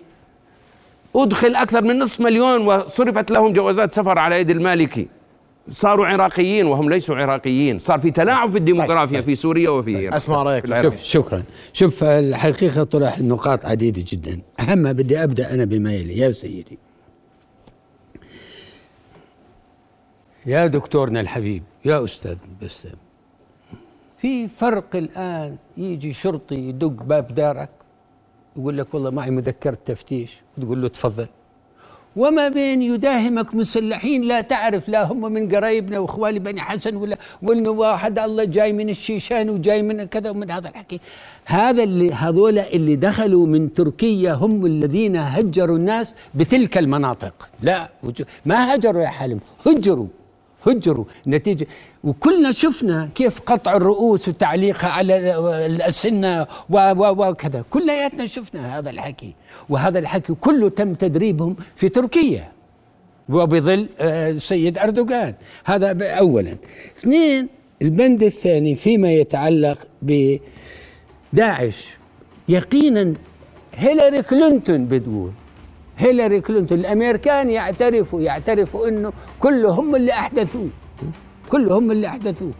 أدخل 1.16 1.54
أكثر 1.54 1.84
من 1.84 1.98
نصف 1.98 2.20
مليون 2.20 2.66
وصرفت 2.66 3.30
لهم 3.30 3.52
جوازات 3.52 3.94
سفر 3.94 4.18
على 4.18 4.40
يد 4.40 4.50
المالكي. 4.50 5.08
صاروا 5.70 6.06
عراقيين 6.06 6.66
وهم 6.66 6.90
ليسوا 6.90 7.16
عراقيين. 7.16 7.78
صار 7.78 8.00
في 8.00 8.10
تلاعب 8.10 8.50
في 8.50 8.58
الديموغرافيا 8.58 9.16
طيب. 9.16 9.24
في 9.24 9.34
سوريا 9.34 9.70
وفي 9.70 9.94
طيب. 9.94 10.14
أسمع 10.14 10.42
رأيك. 10.42 10.82
شوف 10.82 11.02
شكرا. 11.02 11.42
شوف 11.72 12.04
الحقيقة 12.04 12.84
طرح 12.84 13.20
نقاط 13.20 13.66
عديدة 13.66 14.04
جدا. 14.06 14.40
اهمها 14.60 14.92
بدي 14.92 15.24
أبدأ 15.24 15.54
أنا 15.54 15.64
بما 15.64 15.94
يلي 15.94 16.18
يا 16.18 16.30
سيدي. 16.30 16.78
يا 20.46 20.66
دكتورنا 20.66 21.20
الحبيب 21.20 21.62
يا 21.84 22.04
أستاذ 22.04 22.36
بسام. 22.62 22.96
في 24.18 24.48
فرق 24.48 24.96
الآن 24.96 25.56
يجي 25.76 26.12
شرطي 26.12 26.54
يدق 26.54 27.02
باب 27.02 27.34
دارك 27.34 27.70
يقول 28.58 28.78
لك 28.78 28.94
والله 28.94 29.10
معي 29.10 29.30
مذكرة 29.30 29.78
تفتيش 29.86 30.40
وتقول 30.58 30.82
له 30.82 30.88
تفضل. 30.88 31.26
وما 32.16 32.48
بين 32.48 32.82
يداهمك 32.82 33.54
مسلحين 33.54 34.22
لا 34.22 34.40
تعرف 34.40 34.88
لا 34.88 35.12
هم 35.12 35.32
من 35.32 35.48
قرايبنا 35.48 35.98
واخوالي 35.98 36.38
بني 36.38 36.60
حسن 36.60 36.96
ولا 36.96 37.18
وانه 37.42 37.70
واحد 37.70 38.18
الله 38.18 38.44
جاي 38.44 38.72
من 38.72 38.88
الشيشان 38.88 39.50
وجاي 39.50 39.82
من 39.82 40.04
كذا 40.04 40.30
ومن 40.30 40.50
هذا 40.50 40.68
الحكي. 40.68 41.00
هذا 41.44 41.82
اللي 41.82 42.12
هذول 42.12 42.58
اللي 42.58 42.96
دخلوا 42.96 43.46
من 43.46 43.72
تركيا 43.72 44.32
هم 44.32 44.66
الذين 44.66 45.16
هجروا 45.16 45.76
الناس 45.76 46.06
بتلك 46.34 46.78
المناطق. 46.78 47.48
لا 47.62 47.90
ما 48.46 48.74
هجروا 48.74 49.02
يا 49.02 49.08
حالم 49.08 49.40
هجروا. 49.66 50.06
هجروا. 50.68 51.04
نتيجة 51.26 51.66
وكلنا 52.04 52.52
شفنا 52.52 53.08
كيف 53.14 53.40
قطع 53.40 53.76
الرؤوس 53.76 54.28
وتعليقها 54.28 54.90
على 54.90 55.14
السنة 55.88 56.46
وكذا. 56.70 57.64
كلياتنا 57.70 58.26
شفنا 58.26 58.78
هذا 58.78 58.90
الحكي. 58.90 59.34
وهذا 59.68 59.98
الحكي 59.98 60.34
كله 60.34 60.68
تم 60.68 60.94
تدريبهم 60.94 61.56
في 61.76 61.88
تركيا. 61.88 62.52
وبظل 63.28 63.88
آه، 64.00 64.30
السيد 64.30 64.78
أردوغان. 64.78 65.34
هذا 65.64 66.10
أولا. 66.10 66.56
اثنين 66.98 67.48
البند 67.82 68.22
الثاني 68.22 68.74
فيما 68.74 69.12
يتعلق 69.12 69.78
بداعش. 71.32 71.98
يقينا 72.48 73.14
هيلاري 73.74 74.22
كلينتون 74.22 74.86
بتقول 74.86 75.32
هيلاري 75.98 76.40
كلينتون 76.40 76.78
الأمريكان 76.78 77.50
يعترفوا 77.50 78.20
يعترفوا 78.20 78.88
إنه 78.88 79.12
كلهم 79.40 79.94
اللي 79.94 80.12
احدثوه 80.12 80.68
كلهم 81.48 81.90
اللي 81.90 82.06
احدثوه 82.06 82.52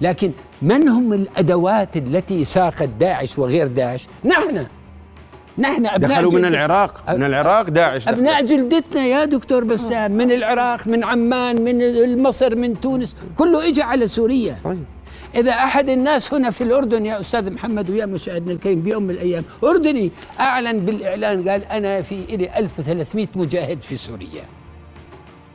لكن 0.00 0.30
من 0.62 0.88
هم 0.88 1.12
الأدوات 1.12 1.96
التي 1.96 2.44
ساقت 2.44 2.88
داعش 3.00 3.38
وغير 3.38 3.66
داعش؟ 3.66 4.06
نحن. 4.24 4.66
نحن 5.58 5.86
أبناء 5.86 5.96
دخلوا 5.96 6.32
من 6.32 6.44
العراق. 6.44 7.10
من 7.10 7.24
العراق 7.24 7.68
داعش 7.68 8.08
أبناء 8.08 8.44
جلدتنا 8.44 9.06
يا 9.06 9.24
دكتور 9.24 9.64
بسام 9.64 10.12
من 10.12 10.32
العراق 10.32 10.86
من 10.86 11.04
عمان 11.04 11.62
من 11.64 12.22
مصر 12.22 12.56
من 12.56 12.80
تونس 12.80 13.16
كله 13.38 13.68
اجى 13.68 13.82
على 13.82 14.08
سوريا. 14.08 14.56
طيب. 14.64 14.84
إذا 15.34 15.50
أحد 15.52 15.88
الناس 15.88 16.34
هنا 16.34 16.50
في 16.50 16.64
الأردن 16.64 17.06
يا 17.06 17.20
أستاذ 17.20 17.52
محمد 17.52 17.90
ويا 17.90 18.06
مشاهدنا 18.06 18.52
الكريم 18.52 18.80
بيوم 18.80 19.02
من 19.02 19.10
الأيام 19.10 19.44
أردني 19.64 20.10
أعلن 20.40 20.80
بالإعلان 20.80 21.48
قال 21.48 21.64
أنا 21.64 22.02
في 22.02 22.14
إلي 22.28 22.58
1300 22.58 23.28
مجاهد 23.34 23.80
في 23.80 23.96
سوريا. 23.96 24.44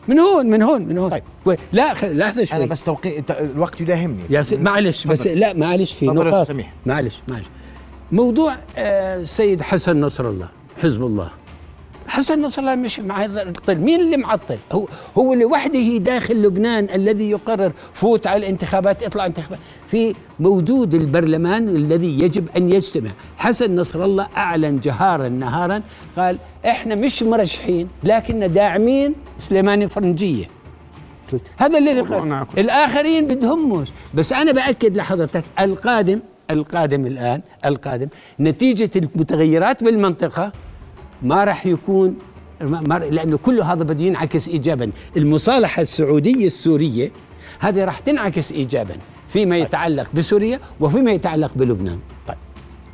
من 0.07 0.19
هون 0.19 0.45
من 0.45 0.61
هون 0.61 0.81
من 0.81 0.97
هون. 0.97 1.09
طيب. 1.09 1.59
لا 1.73 1.93
لحظة 2.03 2.43
شوي. 2.43 2.57
أنا 2.57 2.65
بس 2.65 2.83
توقي 2.83 3.23
الوقت 3.29 3.81
يداهمني 3.81 4.23
يا 4.29 4.41
سيد 4.41 4.61
معلش 4.61 5.07
بس 5.07 5.27
لا 5.27 5.53
معلش 5.53 5.93
في 5.93 6.05
نقاط. 6.05 6.47
معلش 6.85 7.21
معلش. 7.27 7.45
موضوع 8.11 8.55
السيد 8.77 9.59
آه، 9.59 9.63
حسن 9.63 10.01
نصر 10.01 10.29
الله 10.29 10.49
حزب 10.81 11.03
الله. 11.03 11.29
حسن 12.07 12.41
نصر 12.41 12.61
الله 12.61 12.75
مش 12.75 12.99
معطل 12.99 13.75
مين 13.79 13.99
اللي 13.99 14.17
معطل 14.17 14.57
هو 14.71 14.87
هو 15.17 15.33
لوحده 15.33 15.97
داخل 15.97 16.41
لبنان 16.41 16.87
الذي 16.95 17.29
يقرر 17.29 17.71
فوت 17.93 18.27
على 18.27 18.37
الانتخابات 18.37 19.03
اطلع 19.03 19.25
انتخابات. 19.25 19.59
في 19.87 20.13
موجود 20.39 20.93
البرلمان 20.93 21.69
الذي 21.69 22.19
يجب 22.19 22.47
أن 22.57 22.73
يجتمع. 22.73 23.09
حسن 23.37 23.75
نصر 23.75 24.05
الله 24.05 24.27
أعلن 24.37 24.79
جهارا 24.79 25.29
نهارا 25.29 25.81
قال 26.17 26.37
إحنا 26.65 26.95
مش 26.95 27.23
مرشحين 27.23 27.87
لكن 28.03 28.53
داعمين 28.53 29.15
سليماني 29.37 29.87
فرنجيه 29.87 30.45
هذا 31.57 31.77
الذي 31.77 32.01
قال. 32.01 32.19
الآخرين 32.57 33.27
بدهمش 33.27 33.87
بس 34.13 34.33
أنا 34.33 34.51
بأكد 34.51 34.97
لحضرتك 34.97 35.43
القادم 35.59 36.19
القادم 36.51 37.05
الآن 37.05 37.41
القادم 37.65 38.07
نتيجة 38.39 38.89
المتغيرات 38.95 39.83
بالمنطقة 39.83 40.51
ما 41.25 41.43
راح 41.43 41.65
يكون 41.65 42.15
ما 42.61 42.99
لأنه 42.99 43.37
كل 43.37 43.61
هذا 43.61 43.83
بده 43.83 44.03
ينعكس 44.03 44.47
ايجابا. 44.47 44.91
المصالحة 45.17 45.81
السعودية 45.81 46.47
السورية 46.47 47.11
هذه 47.59 47.85
راح 47.85 47.99
تنعكس 47.99 48.51
ايجابا 48.51 48.97
فيما 49.29 49.57
يتعلق 49.57 50.07
بسوريا 50.13 50.59
وفيما 50.79 51.11
يتعلق 51.11 51.51
بلبنان. 51.55 51.99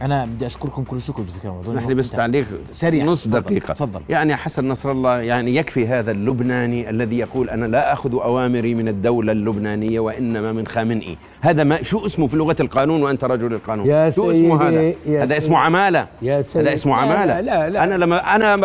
أنا 0.02 0.26
بدي 0.26 0.46
أشكركم 0.46 0.84
كل 0.84 0.98
الشكر 0.98 1.24
دكتور 1.24 1.62
اسمح 1.62 1.88
لي 1.88 1.94
بس 1.94 2.12
تعليق 2.12 2.46
سريع. 2.72 3.06
نص 3.06 3.28
دقيقة. 3.28 3.74
تفضل. 3.74 4.02
يعني 4.10 4.36
حسن 4.36 4.68
نصر 4.68 4.92
الله 4.92 5.22
يعني 5.22 5.56
يكفي 5.56 5.88
هذا 5.88 6.12
اللبناني 6.12 6.90
الذي 6.90 7.18
يقول 7.18 7.50
أنا 7.50 7.66
لا 7.66 7.94
أخذ 7.94 8.14
أوامري 8.14 8.76
من 8.76 8.88
الدولة 8.88 9.32
اللبنانية 9.32 10.00
وإنما 10.00 10.52
من 10.52 10.68
خامنئي. 10.68 11.18
هذا 11.42 11.64
ما 11.64 11.82
شو 11.82 12.06
اسمه 12.06 12.28
في 12.28 12.38
لغة 12.38 12.56
القانون 12.60 13.04
وأنت 13.04 13.24
رجل 13.24 13.54
القانون؟ 13.54 13.88
يا 13.88 14.10
شو 14.10 14.32
اسمه 14.32 14.70
هذا؟ 14.70 14.94
هذا 15.24 15.38
اسمه 15.38 15.58
عمالة. 15.58 16.08
يا 16.22 16.42
سيدي. 16.42 16.66
هذا 16.66 16.74
اسمه 16.74 16.96
عماله 16.96 17.26
لا 17.26 17.42
لا 17.42 17.70
لا. 17.70 17.84
أنا 17.84 17.96
لما 17.96 18.36
أنا 18.36 18.56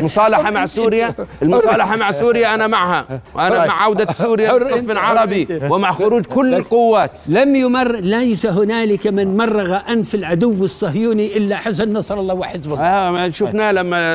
مصالحة 0.00 0.50
مع 0.50 0.66
سوريا. 0.66 1.14
المصالحة 1.42 1.96
مع 1.96 2.10
سوريا 2.10 2.54
أنا 2.54 2.66
معها. 2.66 3.20
وأنا 3.34 3.58
طيب. 3.58 3.68
مع 3.68 3.82
عودة 3.82 4.12
سوريا 4.12 4.58
للصف 4.58 4.90
العربي 4.90 5.48
ومع 5.70 5.92
خروج 5.92 6.26
كل 6.26 6.54
القوات. 6.54 7.10
لم 7.28 7.56
يمر 7.56 7.96
ليس 7.96 8.46
هنالك 8.46 9.06
من 9.06 9.36
مرغ 9.36 9.78
أنف 9.88 10.14
العدو 10.14 10.49
العدو 10.50 10.64
الصهيوني 10.64 11.36
إلا 11.36 11.56
حسن 11.56 11.92
نصر 11.92 12.20
الله 12.20 12.34
وحزب 12.34 12.72
الله 12.72 12.82
آه 12.82 13.30
شفناه 13.30 13.72
لما 13.72 14.14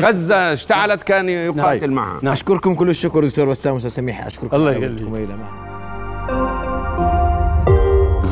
غزة 0.00 0.52
اشتعلت 0.52 1.02
كان 1.02 1.28
يقاتل 1.28 1.86
نعم. 1.86 1.94
معها. 1.94 2.18
نعم. 2.22 2.32
أشكركم 2.32 2.74
كل 2.74 2.90
الشكر 2.90 3.24
دكتور 3.26 3.48
وسام 3.48 3.76
أستاذ 3.76 3.90
سميح. 3.90 4.26
أشكركم 4.26 4.56
الله 4.56 4.72
يخليك. 4.72 5.02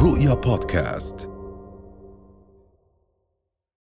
رؤيا 0.02 0.34
بودكاست. 0.34 1.31